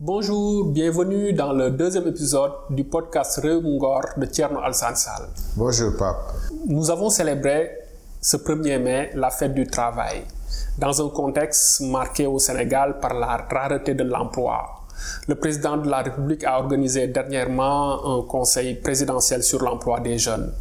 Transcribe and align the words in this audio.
Bonjour, 0.00 0.72
bienvenue 0.72 1.32
dans 1.32 1.52
le 1.52 1.70
deuxième 1.70 2.08
épisode 2.08 2.50
du 2.70 2.82
podcast 2.82 3.38
Reungor 3.40 4.02
de 4.16 4.26
Tierno 4.26 4.58
Al-Sansal. 4.58 5.28
Bonjour 5.56 5.96
Pape. 5.96 6.16
Nous 6.66 6.90
avons 6.90 7.08
célébré 7.08 7.70
ce 8.20 8.36
1er 8.36 8.78
mai 8.80 9.10
la 9.14 9.30
fête 9.30 9.54
du 9.54 9.64
travail 9.68 10.24
dans 10.80 11.04
un 11.06 11.10
contexte 11.10 11.82
marqué 11.82 12.26
au 12.26 12.38
Sénégal 12.38 12.98
par 13.00 13.12
la 13.14 13.36
rareté 13.36 13.94
de 13.94 14.02
l'emploi. 14.02 14.76
Le 15.28 15.34
président 15.34 15.76
de 15.76 15.88
la 15.88 15.98
République 16.02 16.42
a 16.44 16.58
organisé 16.58 17.06
dernièrement 17.08 18.18
un 18.18 18.22
conseil 18.26 18.74
présidentiel 18.76 19.42
sur 19.42 19.62
l'emploi 19.62 20.00
des 20.00 20.18
jeunes. 20.18 20.52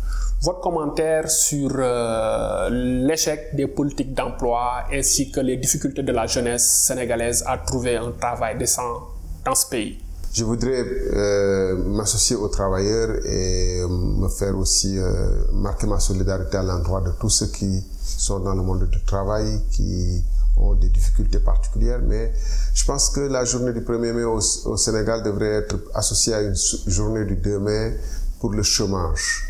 Votre 0.41 0.60
commentaire 0.60 1.30
sur 1.30 1.70
euh, 1.77 2.70
l'échec 2.70 3.55
des 3.55 3.68
politiques 3.68 4.13
d'emploi 4.13 4.84
ainsi 4.91 5.32
que 5.32 5.40
les 5.40 5.58
difficultés 5.58 6.04
de 6.04 6.12
la 6.12 6.27
jeunesse 6.27 6.66
sénégalaise 6.88 7.44
à 7.48 7.58
trouver 7.58 7.96
un 7.98 8.12
travail 8.12 8.58
décent 8.58 9.08
dans 9.46 9.55
ce 9.55 9.68
pays? 9.68 9.99
Je 10.32 10.44
voudrais 10.44 10.86
euh, 10.86 11.76
m'associer 11.86 12.36
aux 12.36 12.50
travailleurs 12.50 13.26
et 13.26 13.82
me 13.90 14.28
faire 14.30 14.55
aussi 14.58 14.98
euh, 15.00 15.44
marquer 15.54 15.88
ma 15.88 16.00
solidarité 16.00 16.58
à 16.58 16.64
l'endroit 16.64 17.02
de 17.02 17.10
tous 17.20 17.30
ceux 17.30 17.48
qui 17.48 17.84
sont 18.04 18.40
dans 18.40 18.54
le 18.54 18.62
monde 18.62 18.88
du 18.88 19.04
travail, 19.05 19.60
qui 19.72 20.24
ont 20.55 20.76
des 20.76 20.90
difficultés 20.90 21.40
particulières. 21.40 22.02
Mais 22.08 22.32
je 22.76 22.86
pense 22.86 23.10
que 23.10 23.22
la 23.22 23.44
journée 23.44 23.74
du 23.74 23.82
1er 23.82 24.13
mai 24.13 24.24
au, 24.24 24.38
au 24.66 24.77
Sénégal 24.77 25.24
devrait 25.24 25.63
être 25.63 25.76
associée 25.96 26.36
à 26.36 26.41
une 26.41 26.55
journée 26.86 27.26
du 27.26 27.36
2 27.36 27.60
mai 27.60 27.98
pour 28.40 28.52
le 28.52 28.62
chômage 28.62 29.46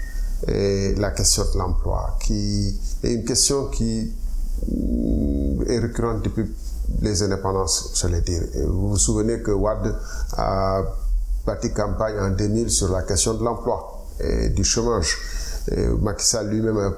et 0.48 0.96
la 0.96 1.12
question 1.12 1.44
de 1.54 1.58
l'emploi, 1.58 2.18
qui 2.22 2.80
est 3.04 3.14
une 3.14 3.26
question 3.26 3.66
qui 3.66 4.14
est 5.68 5.80
récurrente 5.80 6.24
depuis 6.24 6.46
les 7.02 7.24
indépendances, 7.24 7.92
j'allais 7.96 8.22
dire. 8.22 8.42
Et 8.54 8.64
vous 8.64 8.90
vous 8.90 8.98
souvenez 8.98 9.42
que 9.42 9.52
Wad 9.52 9.96
a 10.38 10.82
bâti 11.46 11.72
campagne 11.74 12.20
en 12.20 12.30
2000 12.32 12.70
sur 12.70 12.90
la 12.90 13.04
question 13.04 13.34
de 13.34 13.44
l'emploi 13.44 14.06
et 14.20 14.50
du 14.50 14.64
chômage. 14.64 15.18
Et 15.72 15.88
Macky 15.88 16.26
Sall 16.26 16.50
lui-même 16.50 16.78
a 16.78 16.92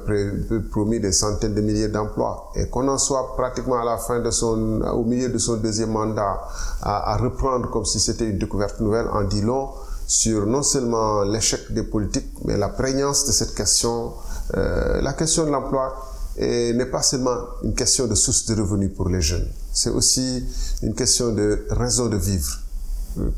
promis 0.69 0.99
des 0.99 1.11
centaines 1.11 1.53
de 1.53 1.61
milliers 1.61 1.89
d'emplois. 1.89 2.51
Et 2.55 2.67
qu'on 2.67 2.87
en 2.87 2.97
soit 2.97 3.35
pratiquement 3.35 3.81
à 3.81 3.85
la 3.85 3.97
fin 3.97 4.19
de 4.19 4.31
son, 4.31 4.81
au 4.81 5.03
milieu 5.03 5.29
de 5.29 5.37
son 5.37 5.57
deuxième 5.57 5.91
mandat, 5.91 6.41
à, 6.81 7.13
à 7.13 7.17
reprendre 7.17 7.69
comme 7.69 7.85
si 7.85 7.99
c'était 7.99 8.29
une 8.29 8.37
découverte 8.37 8.79
nouvelle, 8.79 9.07
en 9.11 9.23
dit 9.23 9.41
long 9.41 9.69
sur 10.11 10.45
non 10.45 10.61
seulement 10.61 11.23
l'échec 11.23 11.71
des 11.71 11.83
politiques, 11.83 12.33
mais 12.43 12.57
la 12.57 12.67
prégnance 12.67 13.25
de 13.25 13.31
cette 13.31 13.55
question. 13.55 14.11
Euh, 14.57 14.99
la 15.01 15.13
question 15.13 15.45
de 15.45 15.51
l'emploi 15.51 15.95
n'est 16.37 16.85
pas 16.85 17.01
seulement 17.01 17.37
une 17.63 17.73
question 17.73 18.07
de 18.07 18.15
source 18.15 18.45
de 18.45 18.61
revenus 18.61 18.91
pour 18.93 19.07
les 19.07 19.21
jeunes, 19.21 19.47
c'est 19.73 19.89
aussi 19.89 20.43
une 20.83 20.93
question 20.93 21.31
de 21.31 21.65
raison 21.69 22.07
de 22.07 22.17
vivre. 22.17 22.59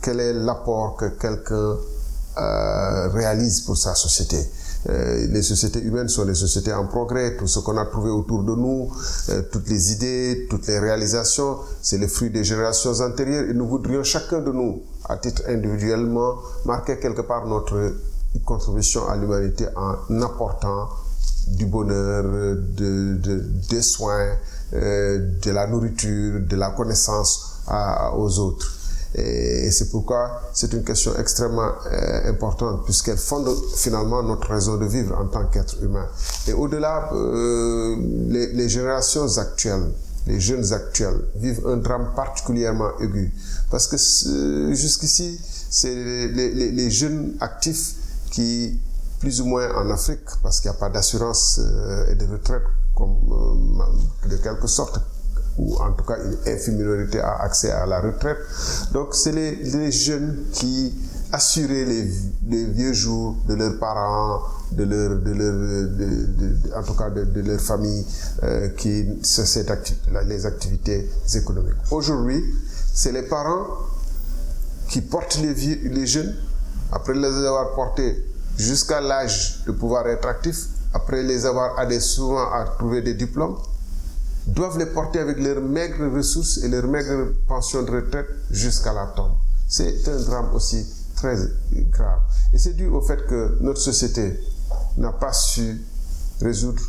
Quel 0.02 0.20
est 0.20 0.34
l'apport 0.34 0.96
que 0.96 1.06
quelqu'un 1.06 1.78
euh, 2.38 3.10
réalise 3.10 3.62
pour 3.62 3.78
sa 3.78 3.96
société? 3.96 4.38
Euh, 4.90 5.28
les 5.28 5.42
sociétés 5.42 5.80
humaines 5.82 6.10
sont 6.10 6.26
des 6.26 6.36
sociétés 6.36 6.74
en 6.74 6.86
progrès. 6.88 7.38
Tout 7.38 7.48
ce 7.48 7.60
qu'on 7.60 7.78
a 7.78 7.86
trouvé 7.86 8.10
autour 8.10 8.44
de 8.44 8.54
nous, 8.54 8.92
euh, 9.30 9.42
toutes 9.52 9.70
les 9.70 9.94
idées, 9.94 10.48
toutes 10.50 10.68
les 10.68 10.78
réalisations, 10.80 11.58
c'est 11.82 11.98
le 11.98 12.08
fruit 12.08 12.30
des 12.30 12.44
générations 12.44 13.00
antérieures. 13.00 13.50
Et 13.50 13.54
nous 13.54 13.68
voudrions 13.68 14.04
chacun 14.04 14.42
de 14.42 14.52
nous, 14.52 14.82
à 15.06 15.18
titre 15.18 15.44
individuellement, 15.48 16.36
marquer 16.66 17.00
quelque 17.00 17.22
part 17.22 17.48
notre 17.48 17.94
contribution 18.46 19.08
à 19.08 19.16
l'humanité 19.16 19.68
en 19.76 20.22
apportant 20.22 20.90
du 21.48 21.66
bonheur, 21.66 22.24
de, 22.24 23.16
de, 23.16 23.40
des 23.70 23.82
soins, 23.82 24.20
euh, 24.20 24.36
de 24.74 25.52
la 25.52 25.68
nourriture, 25.68 26.42
de 26.42 26.56
la 26.56 26.72
connaissance 26.72 27.60
aux 28.16 28.40
autres. 28.40 28.74
Et 29.16 29.70
c'est 29.70 29.90
pourquoi 29.92 30.42
c'est 30.54 30.74
une 30.74 30.84
question 30.84 31.16
extrêmement 31.20 31.72
euh, 31.86 32.30
importante 32.30 32.84
puisqu'elle 32.84 33.18
fonde 33.18 33.48
finalement 33.76 34.24
notre 34.24 34.50
raison 34.50 34.78
de 34.78 34.86
vivre 34.86 35.16
en 35.16 35.28
tant 35.28 35.46
qu'être 35.46 35.76
humain. 35.84 36.08
Et 36.48 36.54
au-delà, 36.54 37.12
euh, 37.14 37.96
les, 38.30 38.70
générations 38.70 39.38
actuelles, 39.38 39.92
les 40.26 40.40
jeunes 40.40 40.74
actuels 40.74 41.20
vivent 41.36 41.62
un 41.68 41.78
drame 41.78 42.10
particulièrement 42.16 42.98
aigu 43.00 43.32
parce 43.70 43.88
que 43.88 43.98
jusqu'ici, 44.74 45.40
c'est 45.70 45.94
les, 45.94 46.72
les, 46.72 46.90
jeunes 46.90 47.36
actifs 47.40 47.94
qui, 48.32 48.80
plus 49.20 49.42
ou 49.42 49.46
moins 49.46 49.76
en 49.76 49.92
Afrique, 49.92 50.26
parce 50.42 50.60
qu'il 50.60 50.72
n'y 50.72 50.76
a 50.76 50.80
pas 50.80 50.90
d'assurance 50.90 51.60
euh, 51.62 52.12
et 52.12 52.16
de 52.16 52.26
retraite 52.26 52.64
comme 52.96 53.84
de 54.30 54.38
quelque 54.38 54.68
sorte 54.68 55.00
ou 55.58 55.76
en 55.78 55.92
tout 55.94 56.04
cas 56.04 56.18
une 56.18 56.38
infime 56.52 56.78
minorité 56.78 57.20
a 57.20 57.42
accès 57.42 57.72
à 57.72 57.86
la 57.86 58.00
retraite. 58.02 58.38
Donc 58.92 59.14
c'est 59.14 59.32
les, 59.32 59.92
jeunes 59.92 60.46
qui 60.52 60.94
assuraient 61.32 61.86
les, 61.86 62.10
les, 62.48 62.66
vieux 62.66 62.94
jours 62.94 63.36
de 63.48 63.54
leurs 63.56 63.78
parents, 63.80 64.42
de 64.72 64.84
leur, 64.84 65.20
de 65.20 65.32
leur, 65.32 66.80
en 66.80 66.84
tout 66.84 66.94
cas 66.94 67.10
de, 67.10 67.42
leur 67.42 67.60
famille, 67.60 68.06
euh, 68.44 68.70
qui 68.70 69.06
cette 69.24 69.70
acti 69.70 69.96
les 70.28 70.46
activités 70.46 71.10
économiques. 71.36 71.78
Aujourd'hui, 71.92 72.44
c'est 72.94 73.12
les 73.12 73.24
parents 73.24 73.66
qui 74.90 75.02
portent 75.02 75.40
les, 75.42 75.54
vieux, 75.54 75.80
les 75.84 76.08
jeunes 76.08 76.36
après 76.92 77.14
les 77.14 77.26
avoir 77.26 77.74
portés 77.74 78.24
jusqu'à 78.58 79.02
l'âge 79.02 79.64
de 79.66 79.72
pouvoir 79.72 80.08
être 80.08 80.28
actifs, 80.28 80.68
après 80.94 81.24
les 81.24 81.46
avoir 81.46 81.80
aidés 81.82 82.00
souvent 82.00 82.52
à 82.52 82.66
trouver 82.78 83.02
des 83.02 83.14
diplômes, 83.14 83.58
doivent 84.48 84.78
les 84.78 84.86
porter 84.86 85.20
avec 85.20 85.40
leurs 85.40 85.62
maigres 85.62 86.14
ressources 86.14 86.58
et 86.58 86.68
leurs 86.68 86.88
maigres 86.88 87.34
pensions 87.48 87.84
de 87.84 87.92
retraite 87.92 88.28
jusqu'à 88.52 88.94
la 88.94 89.08
tombe. 89.08 89.34
C'est 89.68 90.08
un 90.08 90.20
drame 90.22 90.50
aussi 90.54 90.86
très 91.16 91.38
grave. 91.90 92.20
Et 92.54 92.58
c'est 92.58 92.74
dû 92.74 92.88
au 92.88 93.02
fait 93.02 93.26
que 93.26 93.58
notre 93.62 93.80
société 93.80 94.40
n'a 94.98 95.12
pas 95.12 95.34
su 95.34 95.82
résoudre 96.42 96.84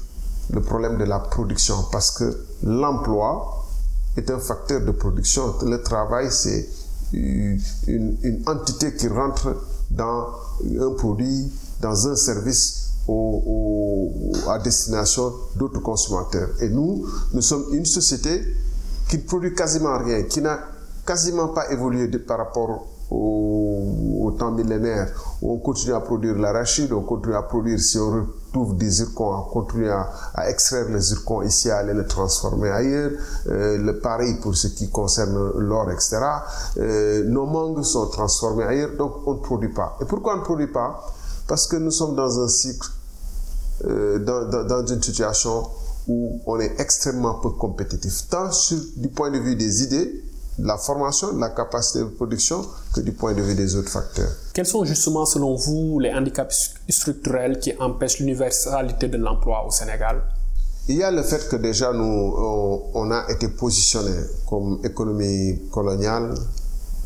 le 0.51 0.61
problème 0.61 0.99
de 0.99 1.05
la 1.05 1.21
production 1.21 1.77
parce 1.91 2.11
que 2.11 2.45
l'emploi 2.63 3.65
est 4.17 4.31
un 4.31 4.39
facteur 4.39 4.81
de 4.81 4.91
production. 4.91 5.55
Le 5.63 5.83
travail, 5.83 6.31
c'est 6.31 6.69
une, 7.13 7.61
entité 8.47 8.95
qui 8.95 9.09
rentre 9.09 9.57
dans 9.91 10.29
un 10.81 10.91
produit, 10.91 11.51
dans 11.81 12.09
un 12.09 12.17
service 12.17 12.84
à 14.49 14.59
destination 14.59 15.33
d'autres 15.57 15.81
consommateurs. 15.81 16.49
Et 16.61 16.69
nous, 16.69 17.07
nous 17.33 17.43
sommes 17.43 17.67
une 17.73 17.87
société 17.87 18.43
qui 19.09 19.19
ne 19.19 19.23
produit 19.23 19.55
quasiment 19.55 19.99
rien, 19.99 20.23
qui 20.23 20.41
n'a 20.41 20.61
quasiment 21.07 21.49
pas 21.49 21.71
évolué 21.71 22.09
par 22.19 22.39
rapport 22.39 22.87
au, 23.11 24.35
temps 24.39 24.51
millénaire 24.51 25.13
on 25.43 25.59
continue 25.59 25.93
à 25.93 26.01
produire 26.01 26.37
l'arachide, 26.37 26.93
on 26.93 27.03
continue 27.03 27.35
à 27.37 27.43
produire, 27.43 27.79
si 27.79 27.99
on 27.99 28.27
retrouve 28.47 28.77
des 28.77 28.89
zircons, 28.89 29.33
on 29.33 29.43
continue 29.43 29.91
à, 29.91 30.11
à 30.35 30.49
extraire 30.49 30.87
les 30.89 31.01
zircons 31.01 31.43
ici, 31.43 31.71
à 31.71 31.79
aller 31.79 31.95
les 31.95 32.07
transformer 32.07 32.71
ailleurs. 32.71 33.11
Euh, 33.49 33.77
le 33.79 33.99
pareil 33.99 34.37
pour 34.41 34.57
ce 34.57 34.69
qui 34.69 34.91
concerne 34.91 35.53
l'or, 35.59 35.91
etc. 35.91 36.19
Euh, 36.79 37.25
nos 37.25 37.47
mangues 37.47 37.83
sont 37.85 38.07
transformées 38.09 38.65
ailleurs, 38.65 38.97
donc 38.97 39.13
on 39.27 39.35
ne 39.35 39.39
produit 39.41 39.73
pas. 39.73 39.97
Et 40.01 40.07
pourquoi 40.07 40.35
on 40.35 40.39
ne 40.39 40.43
produit 40.43 40.73
pas? 40.73 41.05
Parce 41.47 41.67
que 41.67 41.77
nous 41.77 41.91
sommes 41.91 42.15
dans 42.17 42.41
un 42.41 42.49
cycle, 42.49 42.89
euh, 43.85 44.19
dans, 44.19 44.49
dans, 44.49 44.65
dans 44.65 44.87
une 44.87 45.03
situation 45.03 45.65
où 46.07 46.41
on 46.47 46.61
est 46.61 46.81
extrêmement 46.81 47.35
peu 47.35 47.51
compétitif, 47.51 48.29
tant 48.31 48.51
sur, 48.53 48.79
du 48.97 49.09
point 49.09 49.31
de 49.31 49.39
vue 49.39 49.57
des 49.57 49.83
idées, 49.83 50.23
de 50.59 50.67
la 50.67 50.79
formation, 50.79 51.33
de 51.33 51.41
la 51.41 51.49
capacité 51.51 51.99
de 52.01 52.05
production, 52.05 52.65
que 52.95 53.01
du 53.01 53.13
point 53.13 53.33
de 53.35 53.43
vue 53.43 53.55
des 53.55 53.75
autres 53.77 53.91
facteurs. 53.91 54.31
Quels 54.53 54.67
sont 54.67 54.85
justement, 54.85 55.27
selon 55.27 55.55
vous, 55.57 55.99
les 55.99 56.13
handicaps 56.13 56.75
structurels 56.89 57.59
qui 57.59 57.73
empêchent 57.79 58.21
l'universalité 58.21 59.09
de 59.09 59.17
l'emploi 59.17 59.67
au 59.67 59.71
Sénégal? 59.71 60.23
Il 60.87 60.97
y 60.97 61.03
a 61.03 61.11
le 61.11 61.23
fait 61.23 61.49
que 61.49 61.57
déjà 61.57 61.93
nous, 61.93 62.05
on, 62.05 62.83
on 62.95 63.11
a 63.11 63.25
été 63.31 63.49
positionné 63.49 64.15
comme 64.49 64.81
économie 64.85 65.63
coloniale, 65.73 66.35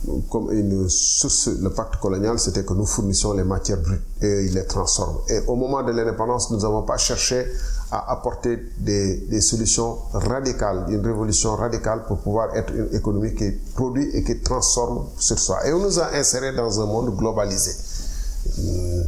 le 0.06 1.68
pacte 1.70 1.96
colonial, 1.96 2.38
c'était 2.38 2.64
que 2.64 2.72
nous 2.72 2.86
fournissions 2.86 3.32
les 3.32 3.44
matières 3.44 3.80
brutes 3.80 4.02
et 4.22 4.44
ils 4.44 4.54
les 4.54 4.64
transforment. 4.66 5.18
Et 5.28 5.40
au 5.46 5.56
moment 5.56 5.82
de 5.82 5.92
l'indépendance, 5.92 6.50
nous 6.50 6.58
n'avons 6.60 6.82
pas 6.82 6.96
cherché 6.96 7.46
à 7.90 8.12
apporter 8.12 8.58
des, 8.78 9.40
solutions 9.40 9.98
radicales, 10.12 10.86
une 10.88 11.04
révolution 11.04 11.56
radicale 11.56 12.04
pour 12.06 12.18
pouvoir 12.18 12.54
être 12.54 12.72
une 12.72 12.94
économie 12.94 13.34
qui 13.34 13.50
produit 13.74 14.08
et 14.14 14.22
qui 14.22 14.40
transforme 14.40 15.06
sur 15.18 15.38
soi. 15.38 15.66
Et 15.66 15.72
on 15.72 15.78
nous 15.78 15.98
a 15.98 16.14
insérés 16.14 16.54
dans 16.54 16.80
un 16.80 16.86
monde 16.86 17.16
globalisé. 17.16 17.72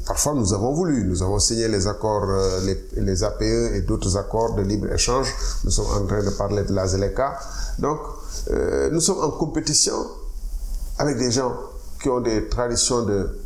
parfois, 0.06 0.34
nous 0.34 0.52
avons 0.54 0.72
voulu. 0.72 1.04
Nous 1.04 1.22
avons 1.22 1.38
signé 1.38 1.68
les 1.68 1.86
accords, 1.86 2.26
les, 2.64 3.02
les 3.02 3.22
APE 3.22 3.42
et 3.42 3.82
d'autres 3.82 4.16
accords 4.16 4.54
de 4.54 4.62
libre-échange. 4.62 5.28
Nous 5.64 5.70
sommes 5.70 6.02
en 6.02 6.06
train 6.06 6.22
de 6.22 6.30
parler 6.30 6.62
de 6.64 6.72
la 6.72 6.86
ZLECA. 6.86 7.38
Donc, 7.78 7.98
euh, 8.50 8.90
nous 8.90 9.00
sommes 9.00 9.20
en 9.20 9.30
compétition 9.30 9.94
avec 11.00 11.16
des 11.16 11.30
gens 11.30 11.52
qui 12.02 12.10
ont 12.10 12.20
des 12.20 12.46
traditions 12.48 13.02
de 13.06 13.40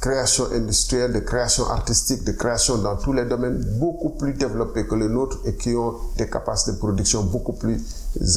création 0.00 0.46
industrielle, 0.52 1.12
de 1.12 1.20
création 1.20 1.64
artistique, 1.70 2.24
de 2.24 2.32
création 2.32 2.78
dans 2.78 2.96
tous 2.96 3.12
les 3.12 3.24
domaines 3.24 3.58
beaucoup 3.78 4.10
plus 4.10 4.34
développés 4.34 4.86
que 4.86 4.96
les 4.96 5.08
nôtres 5.08 5.38
et 5.44 5.54
qui 5.54 5.74
ont 5.76 5.94
des 6.18 6.28
capacités 6.28 6.72
de 6.72 6.78
production 6.78 7.22
beaucoup 7.22 7.52
plus 7.52 7.80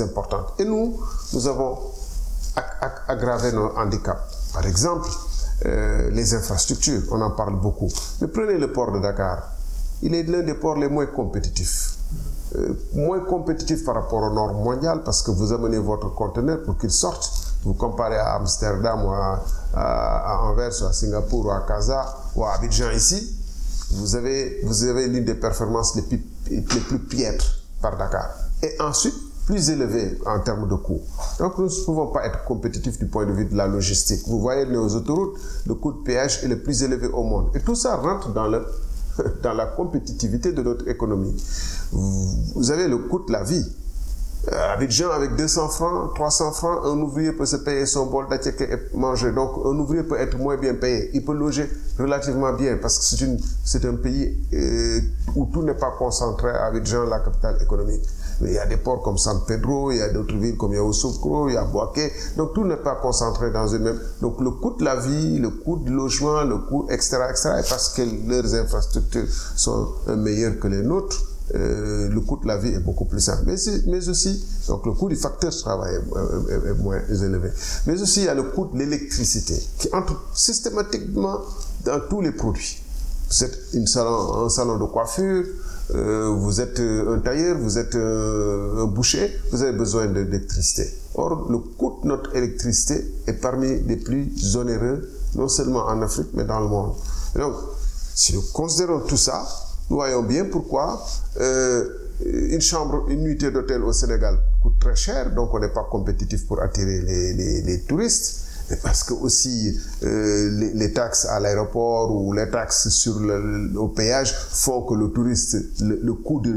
importantes. 0.01 0.53
Et 0.59 0.65
nous, 0.65 0.99
nous 1.33 1.47
avons 1.47 1.79
aggravé 3.07 3.51
nos 3.53 3.71
handicaps. 3.75 4.21
Par 4.53 4.65
exemple, 4.67 5.09
euh, 5.65 6.11
les 6.11 6.35
infrastructures, 6.35 7.01
on 7.11 7.21
en 7.21 7.31
parle 7.31 7.59
beaucoup. 7.59 7.89
Mais 8.21 8.27
prenez 8.27 8.59
le 8.59 8.71
port 8.71 8.91
de 8.91 8.99
Dakar. 8.99 9.49
Il 10.03 10.13
est 10.13 10.23
l'un 10.23 10.43
des 10.43 10.53
ports 10.53 10.77
les 10.77 10.87
moins 10.89 11.07
compétitifs. 11.07 11.95
Euh, 12.55 12.73
moins 12.93 13.19
compétitif 13.21 13.83
par 13.83 13.95
rapport 13.95 14.21
au 14.23 14.33
nord 14.33 14.53
mondial 14.53 15.01
parce 15.03 15.23
que 15.23 15.31
vous 15.31 15.51
amenez 15.53 15.79
votre 15.79 16.13
conteneur 16.13 16.61
pour 16.63 16.77
qu'il 16.77 16.91
sorte. 16.91 17.48
Vous 17.63 17.73
comparez 17.73 18.17
à 18.17 18.35
Amsterdam 18.35 19.05
ou 19.05 19.09
à, 19.11 19.43
à, 19.73 20.33
à 20.33 20.37
Anvers 20.43 20.71
ou 20.81 20.85
à 20.85 20.93
Singapour 20.93 21.45
ou 21.45 21.51
à 21.51 21.65
Casa 21.67 22.15
ou 22.35 22.43
à 22.45 22.53
Abidjan 22.53 22.91
ici, 22.91 23.35
vous 23.91 24.15
avez, 24.15 24.61
vous 24.63 24.83
avez 24.83 25.07
l'une 25.07 25.25
des 25.25 25.35
performances 25.35 25.95
les 25.95 26.03
plus, 26.03 26.23
les 26.49 26.61
plus 26.61 26.99
piètres 26.99 27.59
par 27.81 27.97
Dakar. 27.97 28.29
Et 28.61 28.79
ensuite, 28.81 29.15
plus 29.45 29.71
élevé 29.71 30.19
en 30.27 30.39
termes 30.41 30.69
de 30.69 30.75
coûts. 30.75 31.01
Donc 31.39 31.57
nous 31.57 31.65
ne 31.65 31.85
pouvons 31.85 32.07
pas 32.07 32.23
être 32.25 32.43
compétitifs 32.43 32.99
du 32.99 33.07
point 33.07 33.25
de 33.25 33.31
vue 33.31 33.45
de 33.45 33.55
la 33.55 33.67
logistique. 33.67 34.21
Vous 34.27 34.39
voyez, 34.39 34.65
nos 34.67 34.87
autoroutes, 34.95 35.39
le 35.65 35.73
coût 35.73 35.91
de 35.91 36.03
péage 36.03 36.43
est 36.43 36.47
le 36.47 36.59
plus 36.61 36.83
élevé 36.83 37.07
au 37.07 37.23
monde. 37.23 37.49
Et 37.55 37.59
tout 37.59 37.73
ça 37.73 37.95
rentre 37.95 38.29
dans 38.31 38.47
le 38.47 38.63
dans 39.43 39.53
la 39.53 39.65
compétitivité 39.65 40.51
de 40.51 40.61
notre 40.61 40.87
économie. 40.87 41.35
Vous 41.91 42.71
avez 42.71 42.87
le 42.87 42.97
coût 42.99 43.19
de 43.25 43.31
la 43.31 43.43
vie. 43.43 43.65
Euh, 44.47 44.73
Abidjan, 44.73 45.11
avec 45.11 45.35
200 45.35 45.67
francs, 45.67 46.15
300 46.15 46.51
francs, 46.53 46.79
un 46.85 46.97
ouvrier 47.01 47.33
peut 47.33 47.45
se 47.45 47.57
payer 47.57 47.85
son 47.85 48.05
bol 48.05 48.29
d'attiqué 48.29 48.69
et 48.71 48.97
manger. 48.97 49.33
Donc, 49.33 49.51
un 49.65 49.77
ouvrier 49.77 50.03
peut 50.03 50.17
être 50.17 50.37
moins 50.37 50.55
bien 50.55 50.75
payé. 50.75 51.11
Il 51.13 51.25
peut 51.25 51.33
loger 51.33 51.69
relativement 51.99 52.53
bien 52.53 52.77
parce 52.81 52.99
que 52.99 53.25
c'est 53.65 53.85
un 53.85 53.95
pays 53.95 54.37
euh, 54.53 55.01
où 55.35 55.45
tout 55.51 55.61
n'est 55.61 55.73
pas 55.73 55.91
concentré 55.91 56.51
à 56.51 56.67
Abidjan, 56.67 57.03
la 57.03 57.19
capitale 57.19 57.57
économique. 57.61 58.01
Mais 58.39 58.51
il 58.51 58.53
y 58.53 58.59
a 58.59 58.65
des 58.65 58.77
ports 58.77 59.01
comme 59.01 59.17
San 59.17 59.41
Pedro, 59.45 59.91
il 59.91 59.97
y 59.97 60.01
a 60.01 60.07
d'autres 60.07 60.37
villes 60.37 60.55
comme 60.55 60.73
Yaoussoukro, 60.73 61.49
il 61.49 61.55
y 61.55 61.57
a 61.57 61.65
Boaké. 61.65 62.09
Donc, 62.37 62.53
tout 62.53 62.63
n'est 62.63 62.77
pas 62.77 62.95
concentré 62.95 63.51
dans 63.51 63.67
une 63.67 63.83
même. 63.83 63.99
Donc, 64.21 64.39
le 64.39 64.51
coût 64.51 64.73
de 64.79 64.85
la 64.85 64.95
vie, 64.95 65.37
le 65.37 65.49
coût 65.49 65.75
de 65.75 65.91
logement, 65.91 66.43
le 66.43 66.59
coût, 66.59 66.87
etc., 66.89 67.17
etc., 67.29 67.49
et 67.59 67.69
parce 67.69 67.89
que 67.89 68.03
leurs 68.25 68.55
infrastructures 68.55 69.27
sont 69.57 69.89
meilleures 70.07 70.57
que 70.59 70.69
les 70.69 70.81
nôtres, 70.81 71.28
euh, 71.55 72.09
le 72.09 72.21
coût 72.21 72.37
de 72.37 72.47
la 72.47 72.57
vie 72.57 72.73
est 72.73 72.79
beaucoup 72.79 73.05
plus 73.05 73.19
simple. 73.19 73.43
Mais, 73.45 74.09
aussi, 74.09 74.45
donc 74.67 74.85
le 74.85 74.93
coût 74.93 75.09
du 75.09 75.15
facteur 75.15 75.51
de 75.51 75.55
travail 75.55 75.95
est, 75.95 76.73
moins 76.73 76.99
élevé. 77.09 77.49
Mais 77.87 77.99
aussi, 78.01 78.21
il 78.21 78.25
y 78.25 78.29
a 78.29 78.35
le 78.35 78.43
coût 78.43 78.65
de 78.65 78.77
l'électricité 78.77 79.55
qui 79.77 79.89
entre 79.93 80.21
systématiquement 80.33 81.39
dans 81.85 81.99
tous 82.09 82.21
les 82.21 82.31
produits. 82.31 82.81
Vous 83.29 83.43
êtes 83.43 83.57
un 83.75 84.49
salon 84.49 84.77
de 84.77 84.85
coiffure, 84.85 85.45
euh, 85.95 86.29
vous 86.29 86.61
êtes 86.61 86.79
un 86.79 87.19
tailleur, 87.19 87.57
vous 87.57 87.77
êtes 87.77 87.95
un 87.95 88.85
boucher, 88.85 89.31
vous 89.51 89.61
avez 89.61 89.77
besoin 89.77 90.07
d'électricité. 90.07 90.87
Or, 91.15 91.47
le 91.49 91.57
coût 91.57 91.99
de 92.03 92.07
notre 92.07 92.35
électricité 92.35 93.05
est 93.27 93.33
parmi 93.33 93.81
les 93.81 93.97
plus 93.97 94.55
onéreux, 94.55 95.09
non 95.35 95.47
seulement 95.47 95.85
en 95.85 96.01
Afrique, 96.01 96.29
mais 96.33 96.43
dans 96.43 96.59
le 96.59 96.67
monde. 96.67 96.93
Donc, 97.35 97.55
si 98.15 98.33
nous 98.33 98.43
considérons 98.53 99.01
tout 99.01 99.17
ça, 99.17 99.45
nous 99.89 99.95
voyons 99.95 100.23
bien 100.23 100.45
pourquoi 100.45 101.03
euh, 101.39 101.89
une 102.25 102.61
chambre, 102.61 103.05
une 103.09 103.21
nuitée 103.23 103.49
d'hôtel 103.51 103.83
au 103.83 103.93
Sénégal 103.93 104.37
coûte 104.61 104.79
très 104.79 104.95
cher, 104.95 105.31
donc 105.33 105.53
on 105.53 105.59
n'est 105.59 105.69
pas 105.73 105.85
compétitif 105.89 106.45
pour 106.47 106.61
attirer 106.61 106.99
les, 107.01 107.33
les, 107.33 107.61
les 107.61 107.81
touristes. 107.83 108.48
Parce 108.83 109.03
que 109.03 109.13
aussi 109.13 109.77
euh, 110.03 110.71
les, 110.73 110.93
taxes 110.93 111.25
à 111.25 111.39
l'aéroport 111.39 112.15
ou 112.15 112.33
les 112.33 112.49
taxes 112.49 112.89
sur 112.89 113.19
le, 113.19 113.77
au 113.77 113.87
péage 113.87 114.33
font 114.33 114.83
que 114.83 114.93
le 114.93 115.09
touriste, 115.09 115.57
le, 115.81 116.13
coût 116.13 116.41
de, 116.41 116.49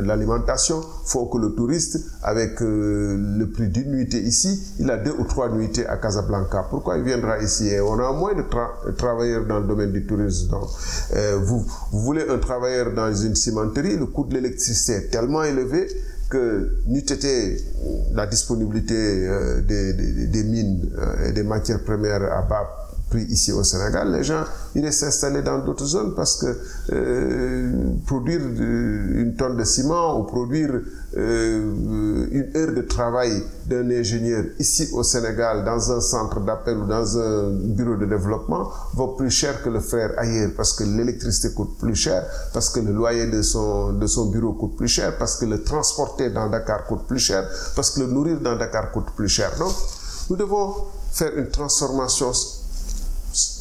l'alimentation 0.00 0.80
font 1.04 1.26
que 1.26 1.38
le 1.38 1.54
touriste, 1.54 2.00
avec 2.22 2.60
euh, 2.62 3.16
le 3.38 3.48
prix 3.50 3.68
d'une 3.68 3.90
nuitée 3.90 4.20
ici, 4.20 4.74
il 4.78 4.90
a 4.90 4.96
deux 4.96 5.14
ou 5.18 5.24
trois 5.24 5.48
nuitées 5.50 5.86
à 5.86 5.96
Casablanca. 5.96 6.66
Pourquoi 6.70 6.98
il 6.98 7.04
viendra 7.04 7.38
ici? 7.42 7.70
On 7.82 7.98
a 7.98 8.12
moins 8.12 8.34
de 8.34 8.42
tra 8.42 8.70
travailleurs 8.96 9.46
dans 9.46 9.60
le 9.60 9.66
domaine 9.66 9.92
du 9.92 10.06
tourisme. 10.06 10.48
Donc, 10.50 10.68
euh, 11.14 11.38
vous, 11.42 11.64
vous 11.92 12.00
voulez 12.00 12.24
un 12.28 12.38
travailleur 12.38 12.92
dans 12.94 13.12
une 13.14 13.34
cimenterie, 13.34 13.96
le 13.96 14.06
coût 14.06 14.24
de 14.24 14.34
l'électricité 14.34 14.92
est 14.94 15.10
tellement 15.10 15.42
élevé 15.42 15.88
que 16.30 16.76
n'eût 16.86 17.00
été 17.00 17.56
la 18.12 18.26
disponibilité 18.26 18.94
euh, 18.94 19.60
des, 19.62 20.44
mines 20.44 20.88
euh, 20.96 21.28
et 21.28 21.32
des 21.32 21.42
matières 21.42 21.82
premières 21.82 22.22
à 22.22 22.42
bas 22.42 22.79
prix 23.10 23.24
ici 23.24 23.52
au 23.52 23.62
Sénégal, 23.64 24.12
les 24.12 24.22
gens 24.24 24.44
iraient 24.74 24.92
s'installer 24.92 25.42
dans 25.42 25.58
d'autres 25.58 25.84
zones 25.84 26.14
parce 26.14 26.36
que 26.36 26.46
euh, 26.92 27.72
produire 28.06 28.40
une 28.40 29.34
tonne 29.36 29.56
de 29.56 29.64
ciment 29.64 30.18
ou 30.18 30.24
produire 30.24 30.70
euh, 31.16 32.26
une 32.30 32.56
heure 32.56 32.72
de 32.72 32.82
travail 32.82 33.42
d'un 33.66 33.90
ingénieur 33.90 34.44
ici 34.60 34.88
au 34.92 35.02
Sénégal, 35.02 35.64
dans 35.64 35.92
un 35.92 36.00
centre 36.00 36.40
d'appel 36.40 36.78
ou 36.78 36.86
dans 36.86 37.18
un 37.18 37.50
bureau 37.50 37.96
de 37.96 38.06
développement, 38.06 38.70
vaut 38.94 39.08
plus 39.08 39.30
cher 39.30 39.60
que 39.62 39.68
le 39.68 39.80
faire 39.80 40.12
ailleurs 40.16 40.50
parce 40.56 40.72
que 40.72 40.84
l'électricité 40.84 41.52
coûte 41.52 41.76
plus 41.78 41.96
cher, 41.96 42.24
parce 42.54 42.70
que 42.70 42.78
le 42.80 42.92
loyer 42.92 43.26
de 43.26 43.42
son, 43.42 43.92
de 43.92 44.06
son 44.06 44.26
bureau 44.26 44.52
coûte 44.52 44.76
plus 44.76 44.88
cher, 44.88 45.18
parce 45.18 45.36
que 45.36 45.46
le 45.46 45.62
transporter 45.64 46.30
dans 46.30 46.48
Dakar 46.48 46.84
coûte 46.86 47.06
plus 47.08 47.18
cher, 47.18 47.44
parce 47.74 47.90
que 47.90 48.00
le 48.00 48.06
nourrir 48.06 48.40
dans 48.40 48.56
Dakar 48.56 48.92
coûte 48.92 49.10
plus 49.16 49.28
cher. 49.28 49.50
Donc, 49.58 49.72
nous 50.30 50.36
devons 50.36 50.74
faire 51.12 51.36
une 51.36 51.48
transformation 51.48 52.32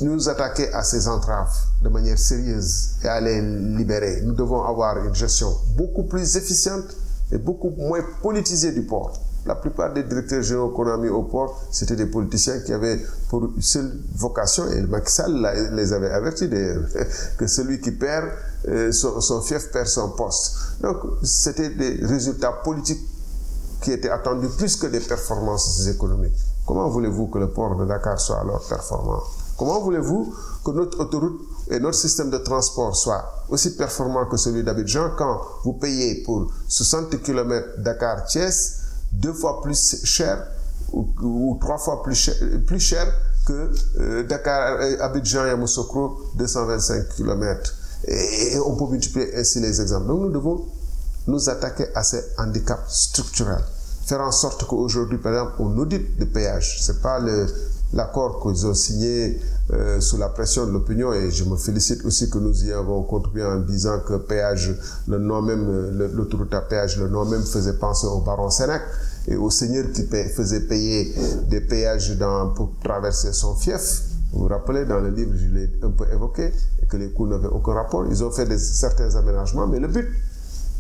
nous 0.01 0.29
attaquer 0.29 0.71
à 0.73 0.83
ces 0.83 1.07
entraves 1.07 1.53
de 1.83 1.89
manière 1.89 2.17
sérieuse 2.17 2.91
et 3.03 3.07
à 3.07 3.19
les 3.21 3.41
libérer. 3.41 4.21
Nous 4.23 4.33
devons 4.33 4.63
avoir 4.63 4.97
une 5.03 5.15
gestion 5.15 5.55
beaucoup 5.77 6.03
plus 6.03 6.35
efficiente 6.35 6.85
et 7.31 7.37
beaucoup 7.37 7.69
moins 7.77 8.01
politisée 8.21 8.71
du 8.71 8.81
port. 8.83 9.13
La 9.45 9.55
plupart 9.55 9.93
des 9.93 10.03
directeurs 10.03 10.41
généraux 10.43 10.69
qu'on 10.69 10.87
a 10.87 10.97
mis 10.97 11.07
au 11.07 11.23
port, 11.23 11.61
c'était 11.71 11.95
des 11.95 12.07
politiciens 12.07 12.59
qui 12.59 12.73
avaient 12.73 12.99
pour 13.29 13.49
seule 13.61 13.97
vocation, 14.15 14.65
et 14.67 14.83
Sall 15.05 15.71
les 15.73 15.93
avait 15.93 16.11
avertis 16.11 16.49
que 17.37 17.47
celui 17.47 17.79
qui 17.79 17.91
perd 17.91 18.25
son, 18.91 19.21
son 19.21 19.41
fief 19.41 19.71
perd 19.71 19.87
son 19.87 20.09
poste. 20.09 20.55
Donc, 20.81 20.97
c'était 21.23 21.69
des 21.69 21.99
résultats 22.05 22.51
politiques 22.63 23.01
qui 23.81 23.93
étaient 23.93 24.09
attendus 24.09 24.49
plus 24.57 24.75
que 24.75 24.87
des 24.87 24.99
performances 24.99 25.87
économiques. 25.87 26.35
Comment 26.65 26.89
voulez-vous 26.89 27.27
que 27.27 27.39
le 27.39 27.49
port 27.49 27.75
de 27.77 27.85
Dakar 27.85 28.19
soit 28.19 28.41
alors 28.41 28.61
performant? 28.67 29.21
Comment 29.59 29.81
voulez-vous 29.81 30.33
que 30.63 30.71
notre 30.71 31.01
autoroute 31.01 31.41
et 31.69 31.81
notre 31.81 31.97
système 31.97 32.29
de 32.29 32.37
transport 32.37 32.95
soient 32.95 33.43
aussi 33.49 33.75
performants 33.75 34.25
que 34.25 34.37
celui 34.37 34.63
d'Abidjan 34.63 35.11
quand 35.17 35.41
vous 35.65 35.73
payez 35.73 36.23
pour 36.23 36.49
60 36.69 37.21
km 37.21 37.67
Dakar-Thiès 37.79 38.77
deux 39.11 39.33
fois 39.33 39.61
plus 39.61 39.97
cher 40.05 40.47
ou, 40.93 41.57
trois 41.59 41.77
fois 41.77 42.01
plus 42.03 42.15
cher, 42.15 42.35
plus 42.65 42.79
cher 42.79 43.05
que 43.45 43.69
euh, 43.99 44.23
Dakar-Abidjan 44.23 45.43
et 45.45 45.49
Yamoussoukro 45.49 46.21
225 46.35 47.09
km. 47.17 47.73
Et, 48.07 48.57
on 48.65 48.77
peut 48.77 48.89
multiplier 48.89 49.35
ainsi 49.35 49.59
les 49.59 49.81
exemples. 49.81 50.07
Donc 50.07 50.21
nous 50.21 50.31
devons 50.31 50.65
nous 51.27 51.49
attaquer 51.49 51.87
à 51.95 52.03
ces 52.03 52.23
handicaps 52.37 52.89
structurels. 52.89 53.65
Faire 54.05 54.21
en 54.21 54.31
sorte 54.31 54.65
qu'aujourd'hui, 54.65 55.17
par 55.17 55.33
exemple, 55.33 55.51
on 55.59 55.77
audite 55.77 56.17
de 56.17 56.23
péage. 56.23 56.79
C'est 56.81 57.01
pas 57.01 57.19
le, 57.19 57.45
l'accord 57.93 58.41
qu'ils 58.41 58.67
ont 58.67 58.73
signé 58.73 59.39
euh, 59.71 59.99
sous 59.99 60.17
la 60.17 60.29
pression 60.29 60.65
de 60.65 60.71
l'opinion 60.71 61.13
et 61.13 61.31
je 61.31 61.43
me 61.43 61.55
félicite 61.55 62.03
aussi 62.05 62.29
que 62.29 62.37
nous 62.37 62.65
y 62.65 62.71
avons 62.71 63.03
contribué 63.03 63.43
en 63.43 63.59
disant 63.59 63.99
que 63.99 64.15
péage, 64.15 64.75
le 65.07 65.17
nom 65.19 65.41
même, 65.41 65.91
l'autoroute 66.13 66.53
à 66.53 66.61
péage, 66.61 66.99
le 66.99 67.07
nom 67.07 67.25
même 67.25 67.43
faisait 67.43 67.77
penser 67.77 68.07
au 68.07 68.21
baron 68.21 68.49
Sénac 68.49 68.81
et 69.27 69.35
au 69.35 69.49
seigneur 69.49 69.85
qui 69.93 70.03
faisait 70.03 70.61
payer 70.61 71.13
des 71.49 71.61
péages 71.61 72.17
pour 72.55 72.71
traverser 72.83 73.33
son 73.33 73.55
fief. 73.55 74.01
Vous 74.31 74.41
vous 74.43 74.47
rappelez, 74.47 74.85
dans 74.85 74.99
le 74.99 75.09
livre, 75.09 75.31
je 75.35 75.47
l'ai 75.47 75.69
un 75.83 75.89
peu 75.89 76.05
évoqué, 76.13 76.51
que 76.87 76.97
les 76.97 77.11
coûts 77.11 77.27
n'avaient 77.27 77.47
aucun 77.47 77.73
rapport. 77.73 78.05
Ils 78.09 78.23
ont 78.23 78.31
fait 78.31 78.47
certains 78.57 79.15
aménagements, 79.15 79.67
mais 79.67 79.79
le 79.79 79.87
but, 79.87 80.07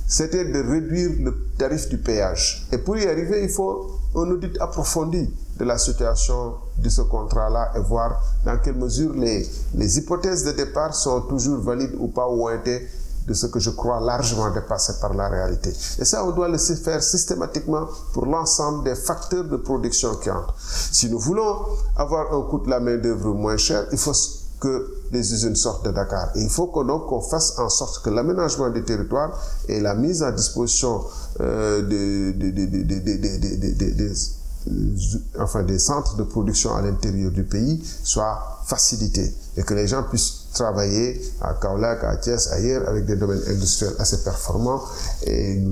c'était 0.07 0.45
de 0.45 0.59
réduire 0.59 1.11
le 1.19 1.35
tarif 1.57 1.89
du 1.89 1.97
péage. 1.97 2.67
Et 2.71 2.77
pour 2.77 2.97
y 2.97 3.05
arriver, 3.07 3.43
il 3.43 3.49
faut 3.49 3.91
un 4.15 4.29
audit 4.31 4.55
approfondi 4.59 5.29
de 5.59 5.65
la 5.65 5.77
situation 5.77 6.53
de 6.77 6.89
ce 6.89 7.01
contrat-là 7.01 7.71
et 7.75 7.79
voir 7.79 8.21
dans 8.45 8.57
quelle 8.59 8.75
mesure 8.77 9.13
les, 9.13 9.47
les 9.75 9.97
hypothèses 9.97 10.43
de 10.45 10.51
départ 10.51 10.95
sont 10.95 11.21
toujours 11.21 11.59
valides 11.59 11.95
ou 11.99 12.07
pas 12.07 12.27
ou 12.27 12.45
ont 12.47 12.49
été 12.49 12.87
de 13.27 13.33
ce 13.35 13.45
que 13.45 13.59
je 13.59 13.69
crois 13.69 13.99
largement 13.99 14.49
dépassé 14.51 14.93
par 14.99 15.13
la 15.13 15.27
réalité. 15.29 15.69
Et 15.99 16.05
ça, 16.05 16.25
on 16.25 16.31
doit 16.31 16.47
le 16.47 16.57
faire 16.57 17.03
systématiquement 17.03 17.87
pour 18.13 18.25
l'ensemble 18.25 18.83
des 18.85 18.95
facteurs 18.95 19.43
de 19.43 19.57
production 19.57 20.15
qui 20.15 20.31
entrent. 20.31 20.55
Si 20.91 21.09
nous 21.09 21.19
voulons 21.19 21.57
avoir 21.95 22.33
un 22.33 22.41
coût 22.49 22.59
de 22.59 22.69
la 22.69 22.79
main-d'œuvre 22.79 23.33
moins 23.33 23.57
cher, 23.57 23.85
il 23.91 23.97
faut 23.99 24.13
que 24.59 24.93
les 25.11 25.33
usines 25.33 25.55
sortent 25.55 25.85
de 25.85 25.91
Dakar. 25.91 26.31
Et 26.35 26.41
il 26.41 26.49
faut 26.49 26.67
qu'on 26.67 27.21
fasse 27.21 27.57
en 27.59 27.69
sorte 27.69 28.03
que 28.03 28.09
l'aménagement 28.09 28.69
des 28.69 28.83
territoires 28.83 29.31
et 29.67 29.79
la 29.79 29.93
mise 29.93 30.23
à 30.23 30.31
disposition 30.31 31.03
euh, 31.39 31.81
des, 31.83 32.33
des, 32.33 34.11
enfin, 35.39 35.63
des 35.63 35.79
centres 35.79 36.15
de 36.17 36.23
production 36.23 36.75
à 36.75 36.81
l'intérieur 36.81 37.31
du 37.31 37.43
pays 37.43 37.83
soient 38.03 38.61
facilités 38.65 39.33
et 39.57 39.63
que 39.63 39.73
les 39.73 39.87
gens 39.87 40.03
puissent 40.03 40.47
travailler 40.53 41.21
à 41.41 41.53
Kaolack, 41.53 42.03
à 42.03 42.17
Thiès, 42.17 42.51
ailleurs, 42.51 42.87
avec 42.87 43.05
des 43.05 43.15
domaines 43.15 43.41
industriels 43.47 43.95
assez 43.99 44.23
performants. 44.23 44.81
Et 45.25 45.63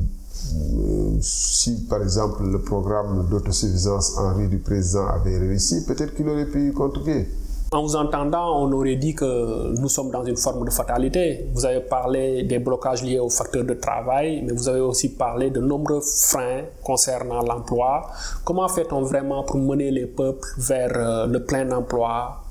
si, 1.21 1.85
par 1.89 2.01
exemple, 2.01 2.43
le 2.43 2.61
programme 2.61 3.27
d'autosuffisance 3.29 4.17
en 4.17 4.33
riz 4.35 4.47
du 4.47 4.59
président 4.59 5.07
avait 5.07 5.37
réussi, 5.37 5.83
peut-être 5.85 6.13
qu'il 6.15 6.27
aurait 6.29 6.45
pu 6.45 6.69
y 6.69 6.73
contribuer. 6.73 7.27
En 7.69 7.83
vous 7.83 7.97
entendant, 7.97 8.63
on 8.63 8.71
aurait 8.71 8.95
dit 8.95 9.13
que 9.13 9.77
nous 9.77 9.89
sommes 9.89 10.09
dans 10.09 10.23
une 10.23 10.37
forme 10.37 10.63
de 10.63 10.71
fatalité. 10.71 11.49
Vous 11.53 11.65
avez 11.65 11.81
parlé 11.81 12.43
des 12.43 12.59
blocages 12.59 13.03
liés 13.03 13.19
aux 13.19 13.29
facteurs 13.29 13.65
de 13.65 13.73
travail, 13.73 14.41
mais 14.45 14.53
vous 14.53 14.69
avez 14.69 14.79
aussi 14.79 15.09
parlé 15.09 15.49
de 15.49 15.59
nombreux 15.59 15.99
freins 15.99 16.63
concernant 16.81 17.41
l'emploi. 17.41 18.09
Comment 18.45 18.69
fait-on 18.69 19.01
vraiment 19.01 19.43
pour 19.43 19.57
mener 19.57 19.91
les 19.91 20.05
peuples 20.05 20.47
vers 20.57 21.27
le 21.27 21.43
plein 21.43 21.69
emploi 21.71 22.41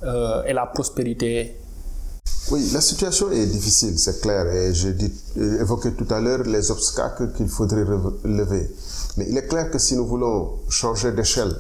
et 0.46 0.52
la 0.52 0.66
prospérité? 0.66 1.56
Oui, 2.52 2.68
la 2.75 2.82
situation 2.82 3.30
est 3.32 3.46
difficile, 3.46 3.99
c'est 3.99 4.20
clair, 4.20 4.46
et 4.46 4.75
j'ai 4.75 4.94
évoqué 5.61 5.92
tout 5.92 6.06
à 6.11 6.20
l'heure 6.20 6.42
les 6.42 6.70
obstacles 6.70 7.32
qu'il 7.32 7.49
faudrait 7.49 7.85
relever. 7.85 8.70
Mais 9.16 9.26
il 9.30 9.37
est 9.38 9.49
clair 9.49 9.70
que 9.70 9.78
si 9.78 9.96
nous 9.96 10.06
voulons 10.06 10.56
changer 10.68 11.11
d'échelle 11.12 11.56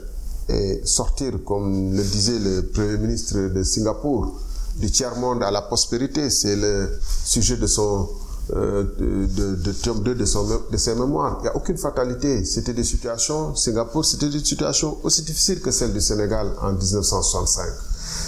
et 0.48 0.80
sortir, 0.84 1.32
comme 1.44 1.94
le 1.94 2.02
disait 2.02 2.38
le 2.38 2.62
Premier 2.66 2.98
ministre 2.98 3.36
de 3.48 3.62
Singapour, 3.62 4.38
du 4.76 4.90
tiers-monde 4.90 5.42
à 5.42 5.50
la 5.50 5.62
prospérité, 5.62 6.30
c'est 6.30 6.56
le 6.56 6.98
sujet 7.24 7.56
de 7.56 7.66
son 7.66 8.08
euh, 8.54 8.84
de, 9.00 9.56
de, 9.56 9.72
tome 9.72 10.04
2 10.04 10.14
de, 10.14 10.24
de 10.70 10.76
ses 10.76 10.94
mémoires. 10.94 11.38
Il 11.40 11.42
n'y 11.44 11.48
a 11.48 11.56
aucune 11.56 11.76
fatalité. 11.76 12.44
C'était 12.44 12.74
des 12.74 12.84
situations, 12.84 13.56
Singapour, 13.56 14.04
c'était 14.04 14.28
des 14.28 14.38
situations 14.44 14.98
aussi 15.02 15.22
difficiles 15.22 15.60
que 15.60 15.72
celles 15.72 15.92
du 15.92 16.00
Sénégal 16.00 16.52
en 16.62 16.72
1965. 16.72 17.66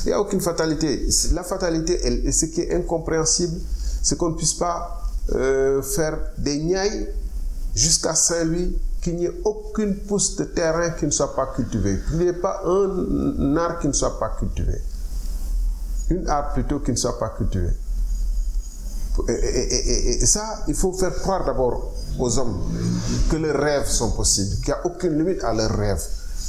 Il 0.05 0.09
n'y 0.09 0.13
a 0.13 0.21
aucune 0.21 0.41
fatalité. 0.41 1.07
La 1.35 1.45
fatalité, 1.45 2.33
ce 2.33 2.47
qui 2.47 2.63
est 2.63 2.75
incompréhensible, 2.75 3.61
c'est 4.03 4.19
qu'on 4.19 4.31
ne 4.31 4.35
puisse 4.37 4.55
pas 4.55 5.03
euh, 5.35 5.83
faire 5.83 6.19
des 6.37 6.59
niailles 6.59 7.09
jusqu'à 7.77 8.17
Saint-Louis, 8.17 8.77
qu'il 9.01 9.17
n'y 9.17 9.27
ait 9.27 9.41
aucune 9.45 9.97
pousse 9.97 10.37
de 10.37 10.45
terrain 10.45 10.91
qui 10.91 11.07
ne 11.07 11.11
soit 11.11 11.35
pas 11.35 11.47
cultivée, 11.55 11.99
qu'il 12.09 12.19
n'y 12.19 12.27
ait 12.27 12.33
pas 12.33 12.63
un 12.65 13.57
art 13.57 13.79
qui 13.79 13.89
ne 13.89 13.93
soit 13.93 14.19
pas 14.19 14.31
cultivé. 14.39 14.81
Une 16.11 16.29
art 16.29 16.53
plutôt 16.53 16.81
qui 16.81 16.91
ne 16.91 16.97
soit 16.97 17.19
pas 17.19 17.31
cultivée. 17.31 17.73
Et, 19.29 20.25
ça, 20.27 20.65
il 20.69 20.75
faut 20.75 20.93
faire 20.93 21.15
croire 21.17 21.45
d'abord 21.45 21.93
aux 22.19 22.39
hommes 22.39 22.61
que 23.31 23.37
leurs 23.37 23.61
rêves 23.61 23.89
sont 23.89 24.13
possibles, 24.13 24.57
qu'il 24.57 24.69
n'y 24.69 24.81
a 24.81 24.87
aucune 24.87 25.19
limite 25.19 25.43
à 25.45 25.53
leurs 25.53 25.77
rêves, 25.77 26.03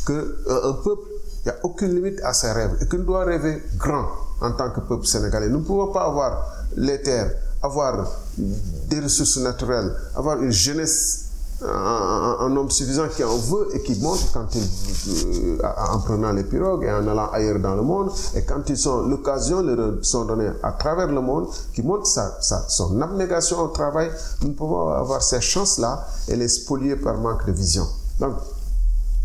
qu'un 0.05 0.23
un 0.49 0.73
peuple 0.83 1.09
il 1.45 1.51
n'y 1.51 1.51
a 1.51 1.59
aucune 1.63 1.95
limite 1.95 2.19
à 2.23 2.33
ses 2.33 2.51
rêves 2.51 2.77
et 2.81 2.85
qu'on 2.85 3.03
doit 3.03 3.23
rêver 3.23 3.63
grand 3.77 4.07
en 4.41 4.51
tant 4.51 4.71
que 4.71 4.81
peuple 4.81 5.05
sénégalais. 5.05 5.49
Nous 5.49 5.59
ne 5.59 5.65
pouvons 5.65 5.91
pas 5.91 6.05
avoir 6.05 6.45
les 6.75 7.01
terres, 7.01 7.31
avoir 7.63 8.11
des 8.37 8.99
ressources 8.99 9.37
naturelles, 9.37 9.93
avoir 10.15 10.41
une 10.41 10.51
jeunesse, 10.51 11.28
un, 11.61 12.55
homme 12.55 12.69
suffisant 12.69 13.07
qui 13.09 13.23
en 13.23 13.37
veut 13.37 13.69
et 13.73 13.81
qui 13.81 13.99
monte 13.99 14.31
quand 14.33 14.47
il, 14.55 15.59
en 15.61 15.99
prenant 15.99 16.31
les 16.31 16.43
pirogues 16.43 16.83
et 16.83 16.91
en 16.91 17.07
allant 17.07 17.29
ailleurs 17.31 17.59
dans 17.59 17.75
le 17.75 17.81
monde, 17.81 18.11
et 18.35 18.43
quand 18.43 18.69
ils 18.69 18.77
sont 18.77 19.01
l'occasion 19.07 19.61
leur 19.61 20.03
sont 20.03 20.25
données 20.25 20.51
à 20.63 20.71
travers 20.71 21.07
le 21.07 21.21
monde, 21.21 21.47
qui 21.73 21.81
montre 21.81 22.07
sa, 22.07 22.41
sa, 22.41 22.67
son 22.69 23.01
abnégation 23.01 23.59
au 23.59 23.67
travail, 23.67 24.09
nous 24.43 24.53
pouvons 24.53 24.89
avoir 24.89 25.21
ces 25.21 25.41
chances-là 25.41 26.07
et 26.27 26.35
les 26.35 26.47
spolier 26.47 26.95
par 26.95 27.17
manque 27.17 27.45
de 27.45 27.51
vision. 27.51 27.85
Donc, 28.19 28.35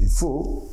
il 0.00 0.08
faut 0.08 0.68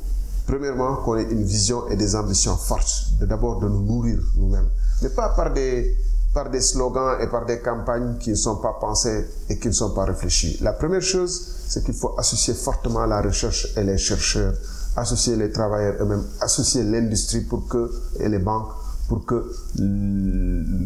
Premièrement, 0.46 0.96
qu'on 0.96 1.16
ait 1.16 1.22
une 1.22 1.44
vision 1.44 1.88
et 1.88 1.96
des 1.96 2.16
ambitions 2.16 2.56
fortes. 2.56 3.04
D'abord, 3.20 3.60
de 3.60 3.68
nous 3.68 3.82
nourrir 3.82 4.18
nous-mêmes. 4.36 4.68
Mais 5.00 5.08
pas 5.08 5.28
par 5.30 5.52
des, 5.52 5.96
par 6.32 6.50
des 6.50 6.60
slogans 6.60 7.18
et 7.20 7.26
par 7.26 7.44
des 7.44 7.60
campagnes 7.60 8.16
qui 8.18 8.30
ne 8.30 8.34
sont 8.34 8.56
pas 8.56 8.74
pensées 8.80 9.26
et 9.48 9.58
qui 9.58 9.68
ne 9.68 9.72
sont 9.72 9.90
pas 9.90 10.04
réfléchies. 10.04 10.58
La 10.62 10.72
première 10.72 11.02
chose, 11.02 11.46
c'est 11.68 11.84
qu'il 11.84 11.94
faut 11.94 12.14
associer 12.18 12.54
fortement 12.54 13.04
la 13.06 13.20
recherche 13.20 13.68
et 13.76 13.82
les 13.82 13.98
chercheurs, 13.98 14.54
associer 14.96 15.36
les 15.36 15.50
travailleurs 15.50 15.96
eux-mêmes, 16.00 16.24
associer 16.40 16.82
l'industrie 16.84 17.42
pour 17.42 17.68
que, 17.68 17.90
et 18.18 18.28
les 18.28 18.38
banques 18.38 18.70
pour 19.08 19.26
que 19.26 19.52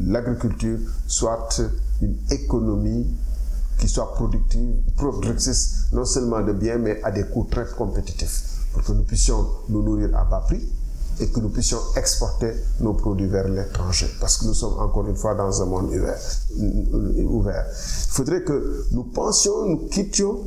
l'agriculture 0.08 0.78
soit 1.06 1.60
une 2.02 2.16
économie 2.30 3.06
qui 3.78 3.88
soit 3.88 4.14
productive, 4.14 4.74
productrice 4.96 5.84
non 5.92 6.04
seulement 6.04 6.40
de 6.40 6.52
biens, 6.52 6.78
mais 6.78 7.00
à 7.04 7.10
des 7.12 7.24
coûts 7.24 7.46
très 7.48 7.66
compétitifs 7.76 8.42
pour 8.72 8.82
que 8.82 8.92
nous 8.92 9.04
puissions 9.04 9.46
nous 9.68 9.82
nourrir 9.82 10.16
à 10.16 10.24
bas 10.24 10.44
prix 10.46 10.68
et 11.20 11.28
que 11.28 11.40
nous 11.40 11.48
puissions 11.48 11.78
exporter 11.96 12.52
nos 12.80 12.94
produits 12.94 13.26
vers 13.26 13.48
l'étranger. 13.48 14.06
Parce 14.20 14.36
que 14.38 14.46
nous 14.46 14.54
sommes 14.54 14.78
encore 14.78 15.06
une 15.06 15.16
fois 15.16 15.34
dans 15.34 15.62
un 15.62 15.66
monde 15.66 15.90
ouvert. 15.90 16.18
Il 16.58 17.26
faudrait 18.08 18.42
que 18.42 18.86
nous 18.92 19.04
pensions, 19.04 19.66
nous 19.66 19.88
quittions 19.88 20.40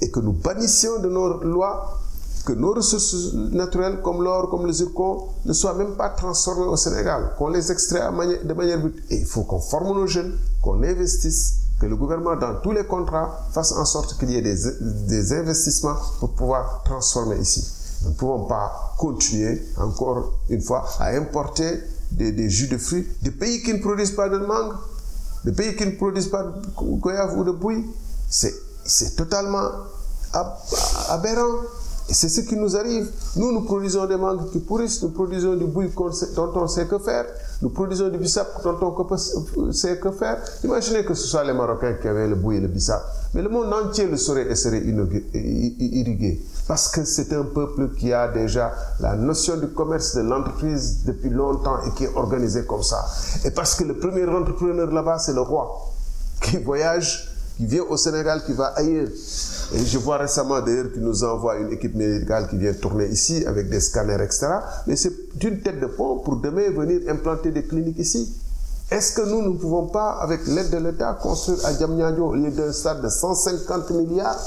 et 0.00 0.10
que 0.10 0.20
nous 0.20 0.32
banissions 0.32 1.00
de 1.00 1.08
nos 1.08 1.42
lois 1.42 2.00
que 2.44 2.52
nos 2.52 2.74
ressources 2.74 3.32
naturelles 3.52 4.00
comme 4.02 4.22
l'or, 4.22 4.50
comme 4.50 4.66
le 4.66 4.72
zircon, 4.72 5.28
ne 5.46 5.52
soient 5.52 5.74
même 5.74 5.94
pas 5.96 6.10
transformées 6.10 6.66
au 6.66 6.76
Sénégal, 6.76 7.32
qu'on 7.38 7.48
les 7.48 7.72
extrait 7.72 8.00
de 8.00 8.52
manière... 8.52 8.80
Et 9.10 9.16
il 9.16 9.24
faut 9.26 9.44
qu'on 9.44 9.60
forme 9.60 9.98
nos 9.98 10.06
jeunes, 10.06 10.36
qu'on 10.60 10.82
investisse, 10.82 11.54
que 11.80 11.86
le 11.86 11.96
gouvernement, 11.96 12.36
dans 12.36 12.60
tous 12.60 12.72
les 12.72 12.84
contrats, 12.84 13.46
fasse 13.52 13.72
en 13.72 13.84
sorte 13.84 14.18
qu'il 14.18 14.30
y 14.30 14.36
ait 14.36 14.42
des, 14.42 15.32
investissements 15.32 15.96
pour 16.20 16.30
pouvoir 16.30 16.82
transformer 16.84 17.38
ici. 17.38 17.64
Nous 18.04 18.10
ne 18.10 18.14
pouvons 18.14 18.44
pas 18.44 18.94
continuer, 18.98 19.62
encore 19.78 20.38
une 20.50 20.60
fois, 20.60 20.86
à 21.00 21.08
importer 21.10 21.80
des, 22.10 22.50
jus 22.50 22.68
de 22.68 22.78
fruits 22.78 23.06
des 23.22 23.30
pays 23.30 23.62
qui 23.62 23.72
ne 23.72 23.78
produisent 23.78 24.12
pas 24.12 24.28
de 24.28 24.38
mangue, 24.38 24.74
des 25.44 25.52
pays 25.52 25.74
qui 25.74 25.86
ne 25.86 25.92
produisent 25.92 26.28
pas 26.28 26.42
de 26.42 26.52
goyave 26.96 27.38
ou 27.38 27.44
de 27.44 27.50
bouille. 27.50 27.84
C'est 28.28 29.16
totalement 29.16 29.68
aberrant. 31.08 31.62
Et 32.06 32.12
c'est 32.12 32.28
ce 32.28 32.42
qui 32.42 32.54
nous 32.56 32.76
arrive. 32.76 33.10
Nous, 33.36 33.50
nous 33.50 33.62
produisons 33.62 34.04
des 34.04 34.16
mangues 34.16 34.50
qui 34.50 34.58
pourrissent, 34.58 35.02
nous 35.02 35.08
produisons 35.08 35.54
du 35.56 35.64
bouille 35.64 35.90
dont 36.36 36.52
on 36.54 36.68
sait 36.68 36.84
que 36.84 36.98
faire, 36.98 37.24
nous 37.62 37.70
produisons 37.70 38.10
du 38.10 38.18
bissap 38.18 38.62
dont 38.62 38.94
on 39.56 39.72
sait 39.72 39.98
que 39.98 40.10
faire. 40.10 40.36
Imaginez 40.62 41.02
que 41.06 41.14
ce 41.14 41.26
soit 41.26 41.44
les 41.44 41.54
Marocains 41.54 41.94
qui 41.94 42.06
avaient 42.06 42.28
le 42.28 42.34
bouille 42.34 42.56
et 42.56 42.60
le 42.60 42.68
bissap. 42.68 43.02
Mais 43.32 43.40
le 43.40 43.48
monde 43.48 43.72
entier 43.72 44.06
le 44.06 44.18
saurait 44.18 44.50
et 44.50 44.54
serait 44.54 44.82
irrigué. 44.82 46.42
Parce 46.66 46.88
que 46.88 47.04
c'est 47.04 47.32
un 47.34 47.44
peuple 47.44 47.90
qui 47.98 48.12
a 48.12 48.28
déjà 48.28 48.72
la 49.00 49.16
notion 49.16 49.56
du 49.58 49.68
commerce, 49.68 50.14
de 50.14 50.22
l'entreprise 50.22 51.04
depuis 51.04 51.28
longtemps 51.28 51.76
et 51.86 51.90
qui 51.90 52.04
est 52.04 52.14
organisé 52.14 52.64
comme 52.64 52.82
ça. 52.82 53.04
Et 53.44 53.50
parce 53.50 53.74
que 53.74 53.84
le 53.84 53.98
premier 53.98 54.24
entrepreneur 54.24 54.90
là-bas, 54.90 55.18
c'est 55.18 55.34
le 55.34 55.42
roi 55.42 55.92
qui 56.40 56.56
voyage 56.64 57.30
qui 57.56 57.66
vient 57.66 57.84
au 57.88 57.96
Sénégal, 57.96 58.42
qui 58.44 58.52
va 58.52 58.66
ailleurs. 58.76 59.08
Et 59.74 59.78
je 59.84 59.98
vois 59.98 60.16
récemment 60.18 60.60
d'ailleurs 60.60 60.90
qu'il 60.92 61.02
nous 61.02 61.22
envoie 61.22 61.56
une 61.58 61.72
équipe 61.72 61.94
médicale 61.94 62.48
qui 62.48 62.56
vient 62.56 62.72
tourner 62.72 63.06
ici 63.06 63.44
avec 63.46 63.68
des 63.68 63.80
scanners, 63.80 64.22
etc. 64.22 64.46
Mais 64.86 64.96
c'est 64.96 65.12
d'une 65.38 65.60
tête 65.60 65.80
de 65.80 65.86
pont 65.86 66.18
pour 66.18 66.36
demain 66.36 66.70
venir 66.70 67.00
implanter 67.08 67.50
des 67.52 67.62
cliniques 67.64 67.98
ici. 67.98 68.34
Est-ce 68.90 69.14
que 69.14 69.22
nous 69.22 69.42
ne 69.42 69.56
pouvons 69.56 69.86
pas, 69.86 70.18
avec 70.20 70.46
l'aide 70.46 70.70
de 70.70 70.76
l'État, 70.76 71.14
construire 71.20 71.64
à 71.64 71.72
Djamnyadjo, 71.72 72.34
au 72.34 72.36
d'un 72.36 72.72
stade 72.72 73.02
de 73.02 73.08
150 73.08 73.90
milliards, 73.90 74.38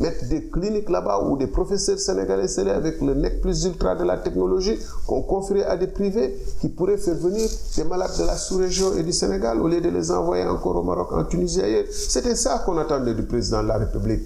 mettre 0.00 0.26
des 0.28 0.46
cliniques 0.48 0.88
là-bas 0.88 1.20
où 1.26 1.36
des 1.36 1.46
professeurs 1.46 1.98
sénégalais 1.98 2.48
seraient 2.48 2.70
avec 2.72 3.00
le 3.02 3.14
nec 3.14 3.40
plus 3.42 3.64
ultra 3.64 3.94
de 3.94 4.04
la 4.04 4.16
technologie 4.16 4.78
qu'on 5.06 5.22
confierait 5.22 5.64
à 5.66 5.76
des 5.76 5.86
privés 5.86 6.36
qui 6.60 6.68
pourraient 6.70 6.96
faire 6.96 7.14
venir 7.16 7.48
des 7.76 7.84
malades 7.84 8.16
de 8.18 8.24
la 8.24 8.36
sous-région 8.36 8.96
et 8.96 9.02
du 9.02 9.12
Sénégal 9.12 9.60
au 9.60 9.68
lieu 9.68 9.80
de 9.80 9.90
les 9.90 10.10
envoyer 10.10 10.44
encore 10.44 10.76
au 10.76 10.82
Maroc, 10.82 11.12
en 11.12 11.24
Tunisie 11.24 11.60
ailleurs. 11.60 11.84
C'était 11.92 12.34
ça 12.34 12.62
qu'on 12.64 12.78
attendait 12.78 13.14
du 13.14 13.22
président 13.24 13.62
de 13.62 13.68
la 13.68 13.76
République. 13.76 14.22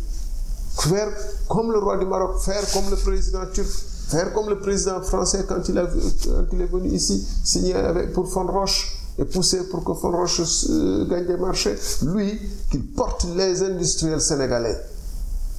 Faire 0.79 1.09
comme 1.49 1.73
le 1.73 1.79
roi 1.79 1.99
du 1.99 2.07
Maroc, 2.07 2.39
faire 2.41 2.63
comme 2.73 2.91
le 2.91 2.97
président 2.97 3.41
turc, 3.53 3.67
faire 4.09 4.33
comme 4.33 4.49
le 4.49 4.59
président 4.61 5.01
français 5.03 5.45
quand 5.49 5.69
il, 5.69 5.79
est 5.79 6.67
venu 6.73 6.89
ici 6.89 7.27
signer 7.45 7.75
pour 8.13 8.33
Roche 8.33 8.97
et 9.19 9.25
pousser 9.25 9.65
pour 9.71 9.83
que 9.85 9.91
Roche 9.93 10.41
euh, 10.71 11.07
gagne 11.09 11.27
des 11.27 11.37
marchés. 11.37 11.75
Lui, 12.03 12.39
qu'il 12.71 12.85
porte 12.85 13.27
les 13.37 13.63
industriels 13.63 14.21
sénégalais 14.21 14.77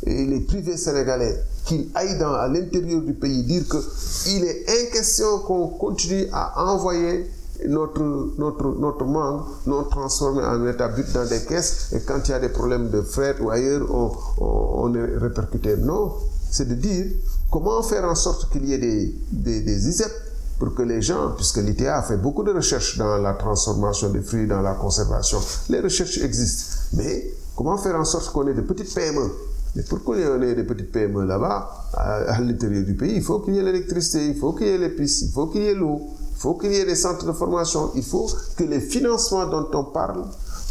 et 0.06 0.26
les 0.26 0.42
privés 0.42 0.78
sénégalais 0.78 1.36
qu'ils 1.66 1.90
aillent 1.96 2.20
dans, 2.20 2.34
à 2.34 2.48
l'intérieur 2.48 3.02
du 3.02 3.14
pays 3.14 3.44
dire 3.44 3.64
qu'il 3.68 4.44
est 4.44 4.92
question 4.92 5.40
qu'on 5.40 5.68
continue 5.68 6.28
à 6.32 6.72
envoyer 6.72 7.30
notre, 7.68 8.02
notre, 8.38 8.68
notre 8.80 9.06
mangue 9.06 9.42
non 9.66 9.84
transformé 9.86 10.44
en 10.44 10.66
état 10.68 10.90
but 10.90 11.12
dans 11.14 11.26
des 11.26 11.42
caisses 11.46 11.90
et 11.94 12.02
quand 12.02 12.20
il 12.28 12.32
y 12.32 12.34
a 12.34 12.40
des 12.40 12.50
problèmes 12.50 12.90
de 12.90 13.02
fret 13.02 13.36
ou 13.42 13.50
ailleurs, 13.50 13.88
on, 13.94 14.12
on, 14.40 14.94
est 14.96 15.18
répercuté. 15.18 15.76
Non, 15.78 16.14
c'est 16.52 16.68
de 16.68 16.76
dire 16.76 17.06
comment 17.50 17.82
faire 17.82 18.06
en 18.06 18.16
sorte 18.16 18.52
qu'il 18.52 18.66
y 18.66 18.74
ait 18.74 18.78
des, 18.78 19.16
des, 19.32 19.62
des 19.62 19.88
ISEP 19.88 20.12
pour 20.60 20.74
que 20.74 20.84
les 20.84 21.02
gens, 21.02 21.32
puisque 21.36 21.58
l'ITA 21.58 21.98
a 21.98 22.02
fait 22.02 22.18
beaucoup 22.18 22.44
de 22.44 22.52
recherches 22.52 22.98
dans 22.98 23.18
la 23.18 23.34
transformation 23.34 24.10
des 24.10 24.22
fruits, 24.22 24.48
dans 24.48 24.62
la 24.62 24.74
conservation, 24.74 25.40
les 25.70 25.82
recherches 25.82 26.18
existent. 26.20 26.78
Mais 26.94 27.32
comment 27.56 27.78
faire 27.78 27.96
en 27.96 28.06
sorte 28.06 28.32
qu'on 28.32 28.48
ait 28.48 28.54
de 28.54 28.62
petites 28.62 28.94
PME 28.94 29.32
mais 29.76 29.84
pour 29.84 30.04
qu'on 30.04 30.16
ait 30.16 30.56
des 30.56 30.64
petites 30.64 30.92
PME 30.92 31.26
là-bas, 31.26 31.90
à, 31.94 32.40
l'intérieur 32.40 32.86
du 32.86 32.96
pays, 32.96 33.16
il 33.16 33.22
faut 33.22 33.40
qu'il 33.40 33.56
y 33.56 33.60
ait 33.60 33.64
l'électricité, 33.64 34.26
il 34.28 34.36
faut 34.36 34.54
qu'il 34.54 34.68
y 34.68 34.70
ait 34.70 34.78
les 34.78 34.90
pistes, 34.90 35.24
il 35.24 35.32
faut 35.32 35.48
qu'il 35.48 35.64
y 35.64 35.68
ait 35.68 35.76
l'eau, 35.76 36.02
il 36.32 36.38
faut 36.38 36.54
qu'il 36.56 36.72
y 36.72 36.78
ait 36.78 36.86
des 36.86 36.96
centres 36.96 37.26
de 37.26 37.34
formation, 37.34 37.92
il 37.96 38.04
faut 38.04 38.30
que 38.56 38.64
les 38.64 38.80
financements 38.80 39.46
dont 39.48 39.68
on 39.74 39.84
parle 39.86 40.24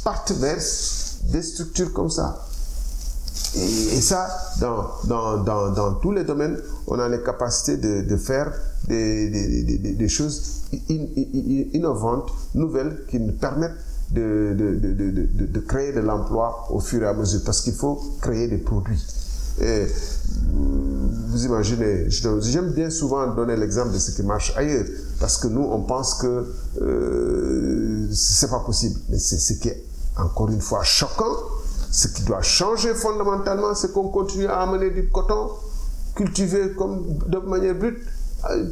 partent 0.02 0.32
vers 0.32 0.58
des 1.32 1.42
structures 1.42 1.92
comme 1.92 2.11
ça. 2.11 2.46
Et, 3.56 4.00
ça, 4.00 4.26
dans, 4.61 4.87
dans, 5.04 5.44
dans, 5.44 5.70
dans, 5.70 5.94
tous 5.94 6.11
les 6.11 6.25
domaines, 6.25 6.58
on 6.87 6.99
a 6.99 7.08
les 7.08 7.23
capacités 7.23 7.76
de, 7.76 8.02
de 8.02 8.16
faire 8.16 8.52
des, 8.88 9.30
des, 9.30 9.62
des, 9.78 9.92
des 9.92 10.08
choses 10.08 10.62
innovantes, 10.88 12.30
nouvelles, 12.54 13.04
qui 13.08 13.20
nous 13.20 13.32
permettent 13.32 13.76
de, 14.11 14.54
de, 14.56 15.46
de, 15.46 15.61
créer 15.61 15.92
de 15.92 16.00
l'emploi 16.00 16.66
au 16.70 16.80
fur 16.80 17.02
et 17.02 17.06
à 17.06 17.14
mesure, 17.14 17.40
parce 17.44 17.61
qu'il 17.62 17.75
faut 17.75 18.00
créer 18.20 18.49
des 18.49 18.58
produits. 18.58 19.02
Et 19.61 19.87
vous 20.52 21.44
imaginez, 21.44 22.06
j'aime 22.08 22.70
bien 22.73 22.90
souvent 22.90 23.26
donner 23.34 23.56
l'exemple 23.56 23.92
de 23.92 23.99
ce 23.99 24.11
qui 24.12 24.23
marche 24.23 24.52
ailleurs, 24.56 24.84
parce 25.20 25.37
que 25.38 25.49
nous, 25.49 25.62
on 25.62 25.82
pense 25.82 26.14
que 26.14 26.46
euh, 26.80 28.08
c'est 28.12 28.50
pas 28.50 28.61
possible. 28.61 28.99
Mais 29.08 29.18
c'est 29.18 29.38
ce 29.38 29.54
qui 29.54 29.68
est 29.68 29.84
encore 30.16 30.50
une 30.50 30.61
fois 30.61 30.82
choquant, 30.82 31.37
ce 31.90 32.08
qui 32.08 32.23
doit 32.23 32.42
changer 32.42 32.94
fondamentalement, 32.94 33.75
c'est 33.75 33.92
qu'on 33.92 34.08
continue 34.08 34.46
à 34.46 34.62
amener 34.62 34.90
du 34.90 35.08
coton 35.08 35.50
cultivé 36.14 36.73
comme 36.76 37.18
de 37.26 37.38
manière 37.38 37.75
brute 37.75 37.99
euh, 37.99 38.24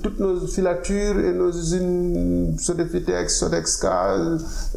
toutes 0.03 0.19
nos 0.21 0.47
filatures 0.47 1.19
et 1.19 1.33
nos 1.33 1.51
usines 1.51 2.59
Sodefitex, 2.59 3.39
Sodexca, 3.39 4.17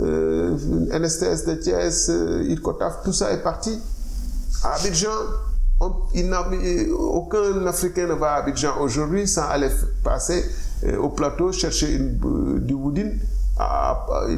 euh, 0.02 0.58
NSTS 0.92 1.46
de 1.46 1.56
Thiès, 1.56 2.10
euh, 2.10 2.56
tout 3.04 3.14
ça 3.14 3.32
est 3.32 3.44
parti. 3.44 3.80
À 4.64 4.76
Abidjan, 4.76 5.10
aucun 5.80 7.66
Africain 7.68 8.08
ne 8.08 8.14
va 8.14 8.34
à 8.34 8.36
Abidjan 8.38 8.80
aujourd'hui 8.80 9.28
sans 9.28 9.48
aller 9.50 9.70
passer 10.04 10.44
euh, 10.86 10.98
au 10.98 11.10
plateau 11.10 11.52
chercher 11.52 11.98
du 12.00 12.74
woodin, 12.74 13.12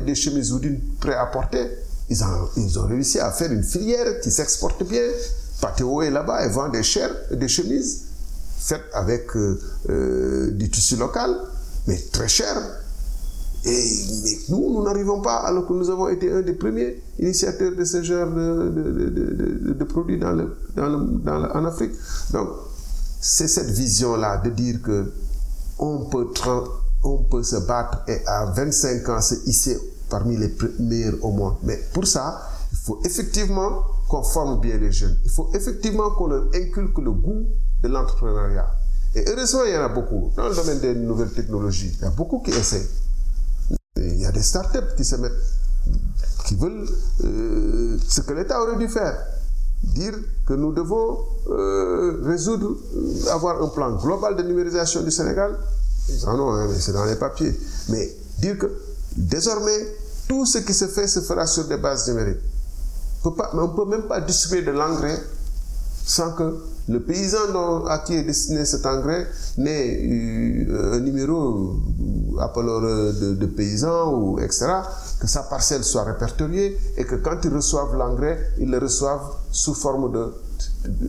des 0.06 0.16
chemises 0.16 0.52
woodin 0.52 0.76
prêts 1.00 1.16
à 1.16 1.28
porter. 1.28 1.70
Ils 2.10 2.24
ont, 2.24 2.50
ils 2.56 2.80
ont 2.80 2.88
réussi 2.88 3.20
à 3.20 3.32
faire 3.32 3.52
une 3.52 3.64
filière 3.64 4.20
qui 4.22 4.32
s'exporte 4.32 4.84
bien. 4.84 5.04
Patéo 5.62 6.02
est 6.02 6.12
là-bas 6.12 6.46
et 6.46 6.50
vend 6.50 6.70
des 6.70 6.84
chairs, 6.84 7.12
des 7.32 7.48
chemises 7.48 8.07
faites 8.58 8.86
avec 8.94 9.36
euh, 9.36 9.60
euh, 9.90 10.52
du 10.52 10.70
tissu 10.70 10.96
local, 10.98 11.36
mais 11.88 11.98
très 12.12 12.28
cher. 12.28 12.56
Et 13.66 13.84
mais 14.24 14.38
nous, 14.50 14.74
nous 14.74 14.84
n'arrivons 14.84 15.22
pas, 15.22 15.38
alors 15.38 15.68
que 15.68 15.74
nous 15.74 15.90
avons 15.90 16.08
été 16.10 16.32
un 16.32 16.42
des 16.42 16.54
premiers 16.54 17.02
initiateurs 17.20 17.76
de 17.76 17.84
ce 17.84 18.02
genre 18.04 18.28
de, 18.28 19.84
produits 19.84 20.20
dans 20.20 20.38
en 20.78 21.66
Afrique. 21.66 21.92
Donc, 22.32 22.50
c'est 23.20 23.48
cette 23.48 23.70
vision-là 23.72 24.38
de 24.38 24.52
dire 24.52 24.82
que 24.82 25.12
on 25.80 26.06
peut, 26.06 26.28
on 27.04 27.18
peut 27.24 27.44
se 27.44 27.58
battre 27.58 28.04
et 28.08 28.26
à 28.26 28.46
25 28.46 29.10
ans 29.10 29.22
se 29.22 29.36
hisser 29.46 29.78
parmi 30.10 30.38
les 30.38 30.54
meilleurs 30.80 31.16
au 31.24 31.32
monde. 31.32 31.56
Mais 31.64 31.80
pour 31.94 32.08
ça, 32.08 32.42
il 32.72 32.78
faut 32.78 33.00
effectivement 33.04 33.84
qu'on 34.08 34.24
forme 34.24 34.62
bien 34.62 34.78
les 34.78 34.92
jeunes. 34.92 35.18
Il 35.26 35.32
faut 35.32 35.50
effectivement 35.54 36.12
qu'on 36.12 36.28
leur 36.28 36.48
inculque 36.54 36.98
le 37.00 37.12
goût 37.12 37.46
de 37.82 37.88
l'entrepreneuriat. 37.88 38.68
Et 39.16 39.24
heureusement, 39.28 39.64
il 39.66 39.74
y 39.74 39.78
en 39.78 39.84
a 39.84 39.90
beaucoup. 39.90 40.32
Dans 40.36 40.48
le 40.50 40.56
domaine 40.56 40.80
des 40.80 40.94
nouvelles 40.96 41.32
technologies, 41.32 41.92
il 41.98 42.02
y 42.02 42.06
a 42.06 42.12
beaucoup 42.12 42.40
qui 42.40 42.52
essaient. 42.52 42.88
il 43.98 44.20
y 44.20 44.26
a 44.26 44.32
des 44.32 44.44
startups 44.44 44.96
qui 44.96 45.04
se 45.06 45.16
mettent, 45.16 45.32
qui 46.46 46.56
veulent 46.56 46.88
euh, 47.24 47.98
ce 48.08 48.22
que 48.22 48.34
l'État 48.34 48.62
aurait 48.62 48.78
dû 48.78 48.88
faire. 48.88 49.18
Dire 49.84 50.14
que 50.46 50.54
nous 50.54 50.74
devons 50.74 51.20
euh, 51.50 52.22
résoudre, 52.24 52.78
euh, 52.96 53.32
avoir 53.32 53.62
un 53.62 53.68
plan 53.70 53.92
global 53.96 54.36
de 54.36 54.44
numérisation 54.44 55.02
du 55.02 55.12
Sénégal. 55.12 55.58
En 56.26 56.40
ont, 56.40 56.54
hein, 56.54 56.68
mais 56.70 56.80
c'est 56.80 56.94
dans 56.94 57.06
les 57.06 57.16
papiers. 57.16 57.58
Mais 57.90 58.10
dire 58.40 58.58
que 58.58 58.72
désormais, 59.16 59.96
tout 60.28 60.46
ce 60.46 60.60
qui 60.60 60.74
se 60.74 60.86
fait 60.88 61.08
se 61.08 61.22
fera 61.22 61.48
sur 61.48 61.66
des 61.66 61.78
bases 61.78 62.08
numériques. 62.10 62.40
On 63.24 63.30
ne 63.32 63.76
peut 63.76 63.86
même 63.86 64.04
pas 64.04 64.22
distribuer 64.22 64.64
de 64.64 64.72
l'engrais 64.72 65.20
sans 66.08 66.32
que 66.32 66.58
le 66.88 67.02
paysan 67.02 67.86
à 67.86 68.00
qui 68.00 68.16
est 68.16 68.24
destiné 68.24 68.64
cet 68.66 68.86
engrais 68.86 69.28
n'ait 69.58 70.00
euh, 70.70 70.94
un 70.94 71.00
numéro, 71.02 71.76
euh, 72.38 72.40
appelons 72.40 72.80
de, 72.82 73.34
de 73.34 73.46
paysan 73.46 74.14
ou 74.14 74.40
etc., 74.40 74.68
que 75.20 75.28
sa 75.28 75.44
parcelle 75.44 75.84
soit 75.84 76.04
répertoriée 76.04 76.78
et 76.96 77.04
que 77.04 77.16
quand 77.16 77.38
ils 77.44 77.54
reçoivent 77.54 77.96
l'engrais, 77.98 78.40
ils 78.58 78.72
le 78.72 78.78
reçoivent 78.78 79.34
sous 79.52 79.74
forme 79.74 80.12
de 80.14 80.34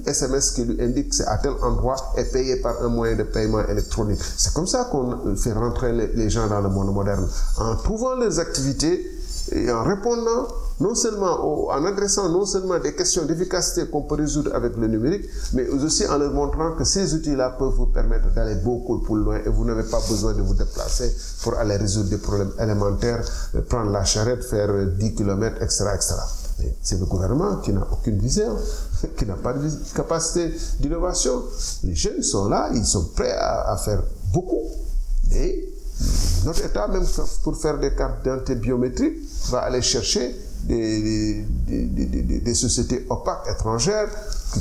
SMS 0.06 0.50
qui 0.50 0.64
lui 0.64 0.82
indique 0.82 1.14
c'est 1.14 1.26
à 1.26 1.38
tel 1.38 1.52
endroit 1.62 1.96
et 2.16 2.24
payé 2.24 2.56
par 2.56 2.82
un 2.82 2.88
moyen 2.88 3.14
de 3.14 3.22
paiement 3.22 3.64
électronique. 3.68 4.20
C'est 4.36 4.52
comme 4.52 4.66
ça 4.66 4.88
qu'on 4.90 5.36
fait 5.36 5.52
rentrer 5.52 5.92
les, 5.92 6.08
les 6.08 6.28
gens 6.28 6.48
dans 6.48 6.60
le 6.60 6.68
monde 6.70 6.92
moderne. 6.92 7.28
En 7.58 7.76
trouvant 7.76 8.16
les 8.16 8.40
activités 8.40 9.06
et 9.52 9.70
en 9.70 9.84
répondant 9.84 10.48
non 10.80 10.94
seulement 10.94 11.68
en 11.70 11.84
adressant 11.84 12.28
non 12.28 12.46
seulement 12.46 12.78
des 12.78 12.94
questions 12.94 13.24
d'efficacité 13.24 13.86
qu'on 13.88 14.02
peut 14.02 14.14
résoudre 14.14 14.54
avec 14.54 14.76
le 14.76 14.86
numérique, 14.86 15.24
mais 15.52 15.68
aussi 15.68 16.06
en 16.06 16.18
leur 16.18 16.32
montrant 16.32 16.72
que 16.72 16.84
ces 16.84 17.14
outils-là 17.14 17.50
peuvent 17.58 17.74
vous 17.74 17.86
permettre 17.86 18.32
d'aller 18.32 18.54
beaucoup 18.56 19.00
plus 19.00 19.16
loin 19.16 19.38
et 19.44 19.48
vous 19.48 19.64
n'avez 19.64 19.82
pas 19.82 20.00
besoin 20.08 20.34
de 20.34 20.42
vous 20.42 20.54
déplacer 20.54 21.14
pour 21.42 21.54
aller 21.54 21.76
résoudre 21.76 22.10
des 22.10 22.18
problèmes 22.18 22.52
élémentaires, 22.60 23.24
euh, 23.54 23.62
prendre 23.62 23.90
la 23.90 24.04
charrette, 24.04 24.44
faire 24.44 24.68
10 24.86 25.14
km, 25.14 25.56
etc. 25.62 25.84
etc. 25.94 26.14
C'est 26.82 26.98
le 26.98 27.06
gouvernement 27.06 27.56
qui 27.56 27.72
n'a 27.72 27.86
aucune 27.92 28.18
vision, 28.18 28.56
qui 29.16 29.26
n'a 29.26 29.34
pas 29.34 29.52
de 29.52 29.68
capacité 29.94 30.52
d'innovation. 30.80 31.42
Les 31.84 31.94
jeunes 31.94 32.22
sont 32.22 32.48
là, 32.48 32.70
ils 32.74 32.84
sont 32.84 33.04
prêts 33.16 33.32
à, 33.32 33.72
à 33.72 33.76
faire 33.76 34.02
beaucoup. 34.32 34.62
Et 35.32 35.74
notre 36.44 36.64
État, 36.64 36.86
même 36.88 37.04
pour 37.42 37.56
faire 37.56 37.78
des 37.78 37.94
cartes 37.94 38.22
d'identité 38.22 38.54
biométriques, 38.54 39.18
va 39.50 39.60
aller 39.60 39.82
chercher 39.82 40.34
des, 40.64 42.54
sociétés 42.54 43.06
opaques 43.08 43.46
étrangères 43.50 44.08
qui 44.52 44.60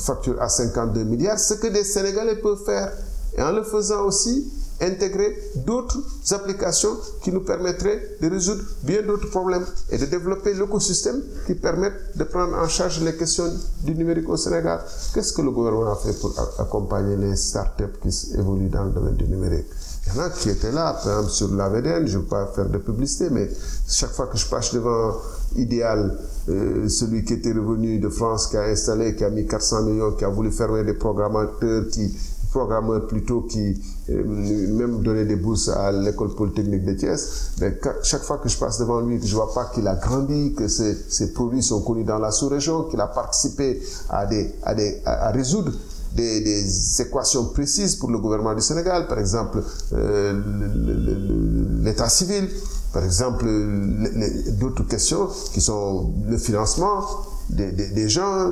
facturent 0.00 0.40
à 0.42 0.48
52 0.48 1.04
milliards, 1.04 1.38
ce 1.38 1.54
que 1.54 1.68
des 1.68 1.84
Sénégalais 1.84 2.36
peuvent 2.36 2.64
faire. 2.64 2.92
Et 3.36 3.42
en 3.42 3.52
le 3.52 3.62
faisant 3.62 4.02
aussi, 4.04 4.50
intégrer 4.80 5.36
d'autres 5.66 5.98
applications 6.32 6.96
qui 7.22 7.32
nous 7.32 7.40
permettraient 7.40 8.16
de 8.20 8.28
résoudre 8.30 8.62
bien 8.82 9.02
d'autres 9.02 9.28
problèmes 9.30 9.64
et 9.90 9.98
de 9.98 10.06
développer 10.06 10.54
l'écosystème 10.54 11.20
qui 11.46 11.54
permettent 11.54 12.16
de 12.16 12.24
prendre 12.24 12.56
en 12.56 12.68
charge 12.68 13.00
les 13.00 13.16
questions 13.16 13.50
du 13.82 13.94
numérique 13.94 14.28
au 14.28 14.36
Sénégal. 14.36 14.80
Qu'est-ce 15.14 15.32
que 15.32 15.42
le 15.42 15.50
gouvernement 15.50 15.92
a 15.92 15.96
fait 15.96 16.12
pour 16.20 16.32
accompagner 16.58 17.16
les 17.16 17.34
startups 17.36 17.84
qui 18.02 18.34
évoluent 18.38 18.68
dans 18.68 18.84
le 18.84 18.90
domaine 18.90 19.16
du 19.16 19.24
numérique? 19.26 19.66
Il 20.06 20.16
y 20.16 20.20
en 20.20 20.22
a 20.24 20.30
qui 20.30 20.48
étaient 20.48 20.72
là, 20.72 20.94
par 20.94 21.12
exemple 21.18 21.30
sur 21.32 21.52
l'AVDN, 21.54 22.06
je 22.06 22.16
ne 22.16 22.22
veux 22.22 22.28
pas 22.28 22.46
faire 22.54 22.66
de 22.68 22.78
publicité, 22.78 23.28
mais 23.30 23.50
chaque 23.88 24.12
fois 24.12 24.26
que 24.26 24.38
je 24.38 24.46
passe 24.46 24.72
devant 24.72 25.12
Idéal, 25.56 26.18
euh, 26.48 26.88
celui 26.88 27.24
qui 27.24 27.34
était 27.34 27.52
revenu 27.52 27.98
de 27.98 28.08
France, 28.08 28.48
qui 28.48 28.56
a 28.56 28.62
installé, 28.64 29.14
qui 29.14 29.24
a 29.24 29.30
mis 29.30 29.46
400 29.46 29.82
millions, 29.84 30.12
qui 30.12 30.24
a 30.24 30.28
voulu 30.28 30.50
fermer 30.50 30.84
des 30.84 30.94
programmateurs, 30.94 31.86
qui 31.90 32.14
programmeurs 32.50 33.06
plutôt 33.06 33.42
qui 33.42 33.80
euh, 34.10 34.24
même 34.24 35.02
donné 35.02 35.24
des 35.24 35.36
bourses 35.36 35.68
à 35.68 35.92
l'école 35.92 36.34
polytechnique 36.34 36.84
de 36.84 36.94
Thiès, 36.94 37.52
mais 37.60 37.78
chaque 38.02 38.22
fois 38.22 38.38
que 38.38 38.48
je 38.48 38.58
passe 38.58 38.78
devant 38.78 39.00
lui, 39.00 39.20
je 39.22 39.34
vois 39.34 39.52
pas 39.52 39.66
qu'il 39.66 39.86
a 39.86 39.94
grandi, 39.94 40.54
que 40.54 40.66
ses, 40.68 41.32
produits 41.32 41.62
sont 41.62 41.82
connus 41.82 42.04
dans 42.04 42.18
la 42.18 42.30
sous-région, 42.30 42.84
qu'il 42.84 43.00
a 43.00 43.06
participé 43.06 43.82
à, 44.08 44.26
résoudre 45.30 45.72
des, 46.14 46.40
des, 46.40 47.02
équations 47.02 47.44
précises 47.46 47.96
pour 47.96 48.10
le 48.10 48.18
gouvernement 48.18 48.54
du 48.54 48.62
Sénégal, 48.62 49.06
par 49.06 49.18
exemple 49.18 49.62
euh, 49.92 50.40
l'état 51.82 52.08
civil, 52.08 52.48
par 52.98 53.04
exemple 53.04 53.46
d'autres 54.58 54.82
questions 54.82 55.28
qui 55.54 55.60
sont 55.60 56.12
le 56.28 56.36
financement 56.36 57.04
des, 57.48 58.08
gens, 58.08 58.50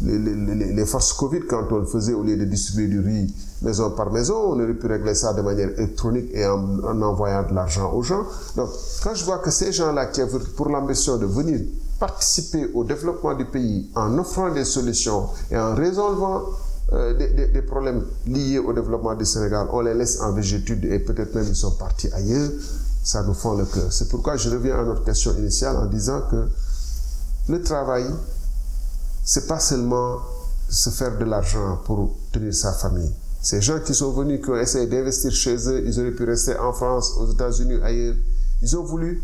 les, 0.00 0.86
forces 0.86 1.12
Covid, 1.12 1.40
quand 1.48 1.64
on 1.72 1.78
le 1.78 1.86
faisait 1.86 2.12
au 2.12 2.22
lieu 2.22 2.36
de 2.36 2.44
distribuer 2.44 2.86
du 2.86 3.00
riz 3.00 3.34
maison 3.62 3.90
par 3.90 4.12
maison, 4.12 4.36
on 4.52 4.60
aurait 4.60 4.74
pu 4.74 4.86
régler 4.86 5.16
ça 5.16 5.32
de 5.32 5.42
manière 5.42 5.70
électronique 5.76 6.30
et 6.32 6.46
en, 6.46 6.84
en 6.84 7.02
envoyant 7.02 7.42
de 7.42 7.52
l'argent 7.52 7.92
aux 7.92 8.02
gens. 8.04 8.22
Donc, 8.54 8.68
quand 9.02 9.14
je 9.16 9.24
vois 9.24 9.38
que 9.38 9.50
ces 9.50 9.72
gens-là 9.72 10.06
qui 10.06 10.22
ont 10.22 10.28
pour 10.56 10.68
l'ambition 10.68 11.16
de 11.16 11.26
venir 11.26 11.58
participer 11.98 12.70
au 12.74 12.84
développement 12.84 13.34
du 13.34 13.46
pays 13.46 13.90
en 13.96 14.16
offrant 14.18 14.52
des 14.52 14.64
solutions 14.64 15.26
et 15.50 15.56
en 15.58 15.74
résolvant 15.74 16.42
euh, 16.92 17.14
des, 17.14 17.48
des, 17.48 17.62
problèmes 17.62 18.04
liés 18.26 18.58
au 18.58 18.72
développement 18.72 19.14
du 19.14 19.24
Sénégal, 19.24 19.66
on 19.72 19.80
les 19.80 19.94
laisse 19.94 20.20
en 20.20 20.30
végétude 20.32 20.84
et 20.84 20.98
peut-être 20.98 21.34
même 21.34 21.46
ils 21.48 21.56
sont 21.56 21.70
partis 21.70 22.08
ailleurs, 22.12 22.50
ça 23.02 23.22
nous 23.22 23.34
fend 23.34 23.54
le 23.54 23.64
cœur. 23.64 23.92
C'est 23.92 24.08
pourquoi 24.08 24.36
je 24.36 24.48
reviens 24.50 24.78
à 24.78 24.84
notre 24.84 25.04
question 25.04 25.36
initiale 25.36 25.76
en 25.76 25.86
disant 25.86 26.22
que 26.30 26.48
le 27.48 27.62
travail, 27.62 28.06
c'est 29.24 29.46
pas 29.46 29.58
seulement 29.58 30.18
se 30.68 30.90
faire 30.90 31.18
de 31.18 31.24
l'argent 31.24 31.80
pour 31.84 32.14
tenir 32.32 32.54
sa 32.54 32.72
famille. 32.72 33.12
Ces 33.42 33.60
gens 33.60 33.80
qui 33.80 33.94
sont 33.94 34.12
venus, 34.12 34.40
qui 34.40 34.50
ont 34.50 34.56
essayé 34.56 34.86
d'investir 34.86 35.32
chez 35.32 35.56
eux, 35.68 35.82
ils 35.84 35.98
auraient 35.98 36.12
pu 36.12 36.24
rester 36.24 36.56
en 36.56 36.72
France, 36.72 37.14
aux 37.18 37.30
États-Unis, 37.30 37.80
ailleurs. 37.82 38.14
Ils 38.62 38.76
ont 38.76 38.84
voulu 38.84 39.20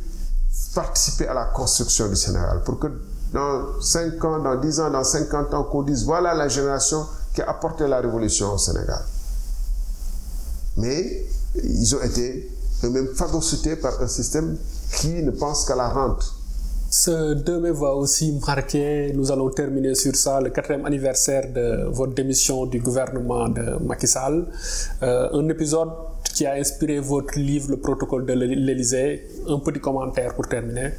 participer 0.75 1.29
à 1.29 1.35
la 1.35 1.45
construction 1.45 2.09
du 2.09 2.17
Sénégal 2.17 2.63
pour 2.65 2.81
que 2.81 2.89
dans 3.33 3.81
5 3.81 4.25
ans, 4.25 4.39
dans 4.41 4.57
10 4.57 4.81
ans, 4.81 4.91
dans 4.91 5.05
50 5.05 5.55
ans, 5.55 5.65
qu'on 5.65 5.83
dise 5.83 6.05
voilà 6.05 6.35
la 6.35 6.49
génération 6.49 7.07
qui 7.33 7.43
a 7.43 7.51
apporté 7.51 7.87
la 7.87 8.01
révolution 8.01 8.53
au 8.53 8.59
Sénégal. 8.59 9.03
Mais 10.77 11.27
ils 11.63 11.95
ont 11.95 12.03
été 12.03 12.58
eux-mêmes 12.85 13.09
phagocytés 13.15 13.77
par 13.77 14.01
un 14.01 14.09
système 14.09 14.57
qui 15.01 15.23
ne 15.23 15.31
pense 15.31 15.65
qu'à 15.65 15.77
la 15.77 15.89
rente. 15.89 16.35
Ce 16.91 17.35
2 17.35 17.61
mai 17.61 17.71
va 17.71 17.95
aussi 17.95 18.41
marquer, 18.47 19.13
nous 19.15 19.31
allons 19.31 19.51
terminer 19.51 19.95
sur 19.95 20.17
ça, 20.17 20.41
le 20.41 20.49
quatrième 20.49 20.87
anniversaire 20.87 21.53
de 21.53 21.87
votre 21.91 22.15
démission 22.15 22.65
du 22.65 22.81
gouvernement 22.81 23.47
de 23.51 23.77
Macky 23.85 24.07
Sall. 24.07 24.47
Euh, 25.03 25.29
un 25.33 25.49
épisode 25.51 25.91
qui 26.35 26.47
a 26.47 26.55
inspiré 26.55 26.99
votre 26.99 27.39
livre, 27.39 27.73
Le 27.73 27.77
protocole 27.77 28.25
de 28.25 28.33
l'Élysée. 28.33 29.29
Un 29.47 29.59
petit 29.59 29.81
commentaire 29.81 30.35
pour 30.35 30.49
terminer. 30.49 30.93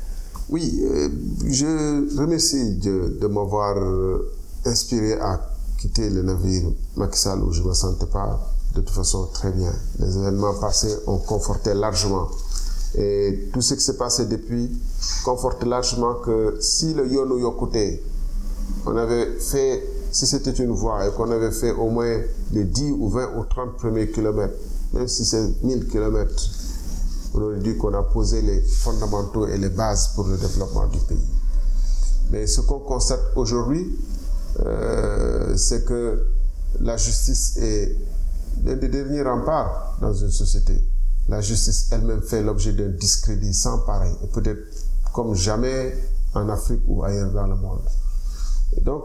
Oui, 0.49 0.79
euh, 0.83 1.09
je 1.47 2.19
remercie 2.19 2.75
Dieu 2.75 3.17
de 3.19 3.25
m'avoir 3.27 3.75
euh, 3.77 4.31
inspiré 4.65 5.13
à 5.13 5.39
quitter 5.79 6.09
le 6.11 6.21
navire 6.21 6.69
Macky 6.97 7.17
Sall 7.17 7.39
où 7.39 7.51
je 7.51 7.63
ne 7.63 7.67
me 7.69 7.73
sentais 7.73 8.05
pas 8.07 8.39
de 8.79 8.85
toute 8.85 8.95
façon 8.95 9.27
très 9.33 9.51
bien. 9.51 9.73
Les 9.99 10.17
événements 10.17 10.53
passés 10.55 10.95
ont 11.07 11.17
conforté 11.17 11.73
largement 11.73 12.29
et 12.97 13.49
tout 13.53 13.61
ce 13.61 13.73
qui 13.73 13.81
s'est 13.81 13.97
passé 13.97 14.25
depuis 14.25 14.71
conforte 15.23 15.63
largement 15.63 16.15
que 16.15 16.57
si 16.61 16.93
le 16.93 17.07
Yono 17.07 17.37
Yokute, 17.37 18.01
on 18.85 18.95
avait 18.95 19.37
fait, 19.39 19.83
si 20.11 20.25
c'était 20.25 20.51
une 20.51 20.71
voie 20.71 21.07
et 21.07 21.11
qu'on 21.11 21.29
avait 21.29 21.51
fait 21.51 21.71
au 21.71 21.89
moins 21.89 22.19
les 22.53 22.63
10 22.63 22.91
ou 22.93 23.09
20 23.09 23.37
ou 23.37 23.43
30 23.45 23.77
premiers 23.77 24.09
kilomètres, 24.09 24.55
même 24.93 25.07
si 25.07 25.25
c'est 25.25 25.61
1000 25.63 25.87
kilomètres, 25.87 26.49
on 27.35 27.41
aurait 27.41 27.59
dit 27.59 27.77
qu'on 27.77 27.93
a 27.93 28.01
posé 28.01 28.41
les 28.41 28.61
fondamentaux 28.61 29.45
et 29.47 29.57
les 29.57 29.69
bases 29.69 30.09
pour 30.15 30.25
le 30.25 30.37
développement 30.37 30.87
du 30.87 30.99
pays. 30.99 31.17
Mais 32.31 32.47
ce 32.47 32.61
qu'on 32.61 32.79
constate 32.79 33.21
aujourd'hui, 33.35 33.99
euh, 34.65 35.55
c'est 35.57 35.85
que 35.85 36.23
la 36.79 36.97
justice 36.97 37.57
est 37.57 37.95
l'un 38.65 38.75
des 38.75 38.89
derniers 38.89 39.23
remparts 39.23 39.97
dans 40.01 40.13
une 40.13 40.31
société 40.31 40.81
la 41.29 41.41
justice 41.41 41.87
elle-même 41.91 42.21
fait 42.21 42.41
l'objet 42.41 42.73
d'un 42.73 42.89
discrédit 42.89 43.53
sans 43.53 43.79
pareil, 43.79 44.11
et 44.23 44.27
peut-être 44.27 44.59
comme 45.13 45.35
jamais 45.35 45.95
en 46.33 46.49
Afrique 46.49 46.81
ou 46.87 47.03
ailleurs 47.03 47.31
dans 47.31 47.47
le 47.47 47.55
monde. 47.55 47.81
donc, 48.83 49.03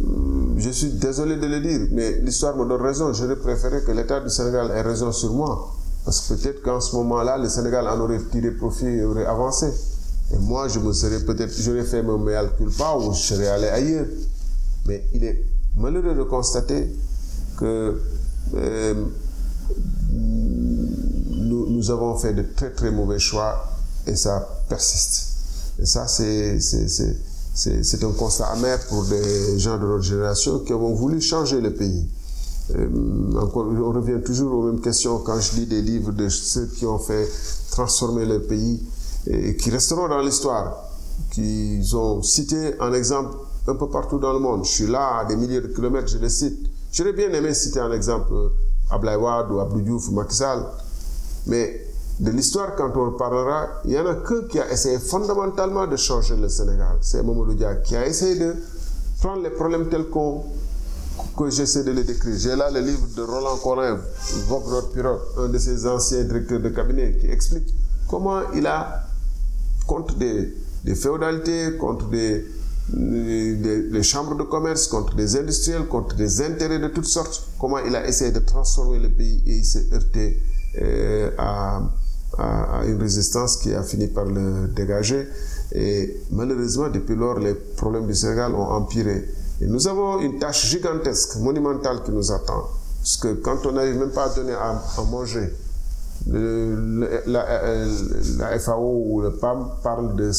hum, 0.00 0.54
je 0.58 0.70
suis 0.70 0.90
désolé 0.92 1.36
de 1.36 1.46
le 1.46 1.60
dire, 1.60 1.88
mais 1.92 2.20
l'histoire 2.20 2.56
me 2.56 2.66
donne 2.66 2.82
raison. 2.82 3.12
J'aurais 3.12 3.36
préféré 3.36 3.82
que 3.82 3.92
l'État 3.92 4.20
du 4.20 4.30
Sénégal 4.30 4.70
ait 4.70 4.82
raison 4.82 5.12
sur 5.12 5.32
moi. 5.32 5.72
Parce 6.04 6.20
que 6.20 6.34
peut-être 6.34 6.62
qu'en 6.62 6.80
ce 6.80 6.94
moment-là, 6.96 7.38
le 7.38 7.48
Sénégal 7.48 7.88
en 7.88 7.98
aurait 8.00 8.20
tiré 8.30 8.50
profit 8.50 8.86
et 8.86 9.04
aurait 9.04 9.24
avancé. 9.26 9.72
Et 10.32 10.38
moi, 10.38 10.68
je 10.68 10.78
me 10.78 10.92
serais 10.92 11.20
peut-être, 11.20 11.52
j'aurais 11.60 11.84
fait 11.84 12.02
mon 12.02 12.18
meal 12.18 12.50
culpa 12.58 12.96
ou 12.96 13.12
je 13.12 13.20
serais 13.20 13.48
allé 13.48 13.68
ailleurs. 13.68 14.06
Mais 14.86 15.04
il 15.14 15.24
est 15.24 15.44
malheureux 15.76 16.14
de 16.14 16.22
constater 16.24 16.94
que 17.56 17.98
euh, 18.54 18.94
nous, 20.12 21.90
avons 21.90 22.16
fait 22.16 22.32
de 22.32 22.42
très 22.56 22.70
très 22.70 22.90
mauvais 22.90 23.18
choix 23.18 23.62
et 24.06 24.16
ça 24.16 24.48
persiste. 24.68 25.32
Et 25.78 25.86
ça, 25.86 26.06
c'est 26.06 26.58
un 28.04 28.12
constat 28.12 28.46
amer 28.46 28.78
pour 28.88 29.04
des 29.04 29.58
gens 29.58 29.76
de 29.76 29.86
notre 29.86 30.02
génération 30.02 30.60
qui 30.60 30.72
ont 30.72 30.94
voulu 30.94 31.20
changer 31.20 31.60
le 31.60 31.74
pays. 31.74 32.08
Euh, 32.74 32.88
on 33.34 33.92
revient 33.92 34.22
toujours 34.24 34.54
aux 34.54 34.62
mêmes 34.70 34.80
questions 34.80 35.18
quand 35.18 35.38
je 35.38 35.56
lis 35.56 35.66
des 35.66 35.82
livres 35.82 36.12
de 36.12 36.30
ceux 36.30 36.66
qui 36.66 36.86
ont 36.86 36.98
fait 36.98 37.28
transformer 37.70 38.24
le 38.24 38.40
pays 38.40 38.82
et 39.26 39.56
qui 39.56 39.70
resteront 39.70 40.08
dans 40.08 40.20
l'histoire, 40.20 40.88
qui 41.32 41.80
ont 41.92 42.22
cité 42.22 42.74
un 42.80 42.92
exemple 42.94 43.36
un 43.66 43.74
peu 43.74 43.88
partout 43.88 44.18
dans 44.18 44.32
le 44.32 44.38
monde. 44.38 44.64
Je 44.64 44.70
suis 44.70 44.86
là 44.86 45.18
à 45.18 45.24
des 45.26 45.36
milliers 45.36 45.60
de 45.60 45.68
kilomètres, 45.68 46.08
je 46.08 46.18
les 46.18 46.30
cite. 46.30 46.70
J'aurais 46.94 47.12
bien 47.12 47.32
aimé 47.32 47.52
citer 47.54 47.80
un 47.80 47.90
exemple 47.90 48.32
Ablaïwad 48.88 49.50
ou 49.50 49.58
Abdou 49.58 49.80
Diouf 49.80 50.08
ou 50.10 50.12
Macky. 50.12 50.44
Mais 51.48 51.88
de 52.20 52.30
l'histoire, 52.30 52.76
quand 52.76 52.96
on 52.96 53.10
parlera, 53.18 53.80
il 53.84 53.90
y 53.94 53.98
en 53.98 54.06
a 54.06 54.14
qu'un 54.14 54.42
qui 54.48 54.60
a 54.60 54.70
essayé 54.70 55.00
fondamentalement 55.00 55.88
de 55.88 55.96
changer 55.96 56.36
le 56.36 56.48
Sénégal. 56.48 56.98
C'est 57.00 57.20
Mamadou 57.24 57.54
Dia 57.54 57.74
qui 57.76 57.96
a 57.96 58.06
essayé 58.06 58.36
de 58.38 58.54
prendre 59.20 59.42
les 59.42 59.50
problèmes 59.50 59.88
tels 59.88 60.04
qu'on 60.08 60.44
que 61.36 61.50
j'essaie 61.50 61.82
de 61.82 61.90
les 61.90 62.04
décrire. 62.04 62.36
J'ai 62.38 62.54
là 62.54 62.70
le 62.70 62.78
livre 62.78 63.08
de 63.16 63.22
Roland 63.22 63.56
Corin, 63.56 63.98
Vogrod 64.46 64.92
Pirot, 64.92 65.18
un 65.38 65.48
de 65.48 65.58
ses 65.58 65.88
anciens 65.88 66.22
directeurs 66.22 66.60
de 66.60 66.68
cabinet, 66.68 67.16
qui 67.20 67.26
explique 67.26 67.74
comment 68.08 68.38
il 68.54 68.68
a, 68.68 69.02
contre 69.88 70.14
des 70.14 70.94
féodalités, 70.94 71.76
contre 71.76 72.06
des, 72.06 72.46
des, 72.88 74.02
chambres 74.02 74.36
de 74.36 74.42
commerce, 74.42 74.86
contre 74.88 75.14
des 75.14 75.36
industriels, 75.36 75.86
contre 75.86 76.16
des 76.16 76.42
intérêts 76.42 76.78
de 76.78 76.88
toutes 76.88 77.06
sortes, 77.06 77.48
comment 77.58 77.78
il 77.78 77.94
a 77.96 78.06
essayé 78.06 78.30
de 78.30 78.40
transformer 78.40 78.98
le 78.98 79.08
pays 79.10 79.42
et 79.46 79.56
il 79.56 79.64
s'est 79.64 79.86
heurté 79.92 80.42
euh, 80.80 81.30
à, 81.38 81.82
une 82.86 83.00
résistance 83.00 83.56
qui 83.58 83.72
a 83.72 83.82
fini 83.84 84.08
par 84.08 84.24
le 84.24 84.66
dégager. 84.74 85.28
Et 85.72 86.20
malheureusement, 86.32 86.88
depuis 86.88 87.14
lors, 87.14 87.38
les 87.38 87.54
problèmes 87.54 88.06
du 88.08 88.14
Sénégal 88.14 88.52
ont 88.54 88.70
empiré. 88.72 89.24
Et 89.60 89.66
nous 89.66 89.86
avons 89.86 90.18
une 90.20 90.40
tâche 90.40 90.66
gigantesque, 90.66 91.36
monumentale 91.36 92.02
qui 92.02 92.10
nous 92.10 92.32
attend. 92.32 92.64
Parce 92.98 93.16
que 93.18 93.34
quand 93.34 93.64
on 93.66 93.72
n'arrive 93.72 93.98
même 93.98 94.10
pas 94.10 94.24
à 94.24 94.34
donner 94.34 94.52
à, 94.52 94.82
manger, 95.08 95.48
la, 96.26 97.46
la, 98.38 98.58
FAO 98.58 99.04
ou 99.06 99.20
le 99.20 99.30
PAM 99.34 99.68
parle 99.84 100.16
de 100.16 100.32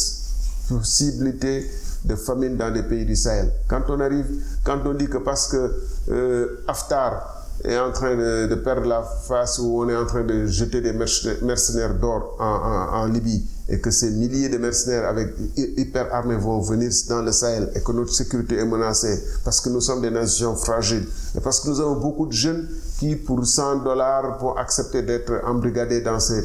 possibilité 0.67 1.65
de 2.05 2.15
famine 2.15 2.55
dans 2.57 2.69
les 2.69 2.83
pays 2.83 3.05
du 3.05 3.15
Sahel. 3.15 3.51
Quand 3.67 3.81
on 3.89 3.99
arrive, 3.99 4.25
quand 4.63 4.79
on 4.85 4.93
dit 4.93 5.07
que 5.07 5.17
parce 5.17 5.47
que 5.47 5.71
euh, 6.09 6.63
Haftar 6.67 7.35
est 7.63 7.77
en 7.77 7.91
train 7.91 8.15
de, 8.15 8.53
perdre 8.55 8.85
la 8.87 9.01
face 9.01 9.59
où 9.59 9.81
on 9.81 9.89
est 9.89 9.95
en 9.95 10.05
train 10.05 10.23
de 10.23 10.45
jeter 10.45 10.81
des 10.81 10.93
mercenaires 10.93 11.95
d'or 11.95 12.35
en, 12.39 13.05
Libye 13.05 13.45
et 13.69 13.79
que 13.79 13.89
ces 13.89 14.11
milliers 14.11 14.49
de 14.49 14.57
mercenaires 14.57 15.07
avec 15.07 15.33
hyper 15.55 16.13
armés 16.13 16.35
vont 16.35 16.59
venir 16.59 16.91
dans 17.09 17.21
le 17.21 17.31
Sahel 17.31 17.71
et 17.73 17.81
que 17.81 17.91
notre 17.91 18.13
sécurité 18.13 18.57
est 18.57 18.65
menacée 18.65 19.23
parce 19.43 19.61
que 19.61 19.69
nous 19.69 19.81
sommes 19.81 20.01
des 20.01 20.11
nations 20.11 20.55
fragiles 20.55 21.07
et 21.35 21.39
parce 21.39 21.61
que 21.61 21.69
nous 21.69 21.79
avons 21.79 21.95
beaucoup 21.95 22.27
de 22.27 22.33
jeunes 22.33 22.67
qui 22.99 23.15
pour 23.15 23.45
100 23.45 23.77
dollars 23.77 24.37
vont 24.39 24.55
accepter 24.55 25.01
d'être 25.01 25.41
embrigadés 25.45 26.01
dans 26.01 26.19
ces 26.19 26.43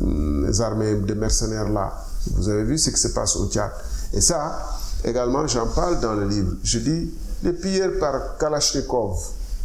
hum, 0.00 0.50
armées 0.60 0.94
de 0.94 1.14
mercenaires 1.14 1.68
là. 1.68 1.92
Vous 2.34 2.48
avez 2.48 2.64
vu 2.64 2.78
ce 2.78 2.90
qui 2.90 3.00
se 3.00 3.08
passe 3.08 3.36
au 3.36 3.48
Tchad. 3.48 3.70
Et 4.12 4.20
ça, 4.20 4.58
également, 5.04 5.46
j'en 5.46 5.66
parle 5.66 6.00
dans 6.00 6.14
le 6.14 6.28
livre. 6.28 6.52
Je 6.62 6.78
dis, 6.78 7.10
les 7.42 7.52
pilleurs 7.52 7.98
par 7.98 8.38
Kalachnikov 8.38 9.18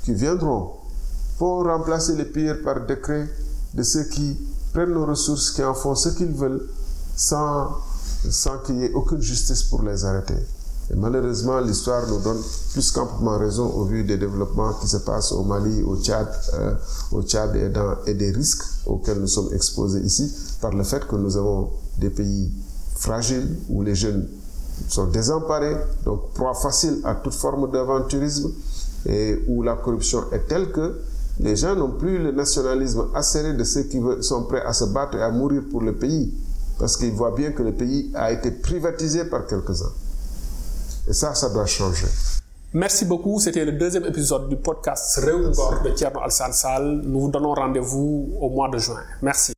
qui 0.04 0.14
viendront 0.14 0.72
vont 1.40 1.64
remplacer 1.64 2.16
les 2.16 2.26
pilleurs 2.26 2.58
par 2.64 2.86
décret 2.86 3.30
de 3.74 3.84
ceux 3.84 4.06
qui 4.06 4.38
prennent 4.74 4.94
nos 4.94 5.06
ressources, 5.06 5.52
qui 5.52 5.64
en 5.64 5.74
font 5.74 5.96
ce 5.96 6.10
qu'ils 6.10 6.34
veulent, 6.34 6.68
sans, 7.16 7.70
sans 8.30 8.58
qu'il 8.60 8.78
y 8.78 8.86
ait 8.86 8.94
aucune 8.94 9.22
justice 9.22 9.64
pour 9.64 9.84
les 9.84 10.06
arrêter. 10.06 10.38
Et 10.90 10.96
malheureusement, 10.96 11.60
l'histoire 11.60 12.08
nous 12.08 12.20
donne 12.22 12.42
plus 12.72 12.92
qu'amplement 12.92 13.38
raison 13.38 13.68
au 13.68 13.84
vu 13.84 14.04
des 14.04 14.18
développements 14.18 14.74
qui 14.74 14.88
se 14.88 14.98
passent 14.98 15.34
au 15.34 15.44
Mali, 15.44 15.84
au 15.84 15.98
Tchad, 15.98 16.28
euh, 16.54 16.74
au 17.12 17.22
Tchad 17.24 17.56
et, 17.56 18.10
et 18.10 18.14
des 18.14 18.32
risques 18.32 18.64
auxquels 18.86 19.20
nous 19.20 19.28
sommes 19.28 19.54
exposés 19.54 20.00
ici 20.00 20.34
par 20.62 20.72
le 20.72 20.84
fait 20.84 21.06
que 21.06 21.16
nous 21.18 21.36
avons 21.36 21.70
des 21.98 22.10
pays 22.10 22.52
fragiles 22.96 23.58
où 23.70 23.84
les 23.84 23.96
jeunes 23.96 24.28
sont 24.90 25.08
désemparés, 25.08 25.76
donc 26.06 26.34
proie 26.34 26.54
facile 26.54 27.00
à 27.04 27.16
toute 27.16 27.34
forme 27.34 27.72
d'aventurisme 27.72 28.52
et 29.06 29.44
où 29.48 29.64
la 29.64 29.76
corruption 29.76 30.24
est 30.32 30.48
telle 30.48 30.72
que 30.72 31.00
les 31.40 31.56
gens 31.56 31.76
n'ont 31.76 31.92
plus 31.92 32.18
le 32.18 32.32
nationalisme 32.32 33.08
acéré 33.14 33.54
de 33.54 33.64
ceux 33.64 33.84
qui 33.84 34.02
sont 34.22 34.44
prêts 34.44 34.64
à 34.64 34.74
se 34.74 34.86
battre 34.86 35.18
et 35.18 35.22
à 35.22 35.30
mourir 35.30 35.64
pour 35.70 35.82
le 35.82 35.96
pays 35.96 36.34
parce 36.80 36.98
qu'ils 36.98 37.14
voient 37.14 37.36
bien 37.36 37.52
que 37.52 37.64
le 37.64 37.74
pays 37.74 38.12
a 38.16 38.32
été 38.32 38.52
privatisé 38.52 39.26
par 39.26 39.46
quelques-uns. 39.46 39.94
Et 41.08 41.14
ça, 41.14 41.34
ça 41.34 41.50
doit 41.50 41.66
changer. 41.66 42.08
Merci 42.74 43.06
beaucoup. 43.06 43.40
C'était 43.40 43.66
le 43.66 43.72
deuxième 43.72 44.06
épisode 44.06 44.50
du 44.50 44.58
podcast 44.58 45.20
Réungor 45.24 45.82
de 45.84 45.92
Tierno 45.92 46.20
Al-Sansal. 46.20 47.02
Nous 47.04 47.22
vous 47.22 47.32
donnons 47.32 47.54
rendez-vous 47.54 48.34
au 48.40 48.50
mois 48.50 48.70
de 48.70 48.78
juin. 48.78 49.00
Merci. 49.22 49.54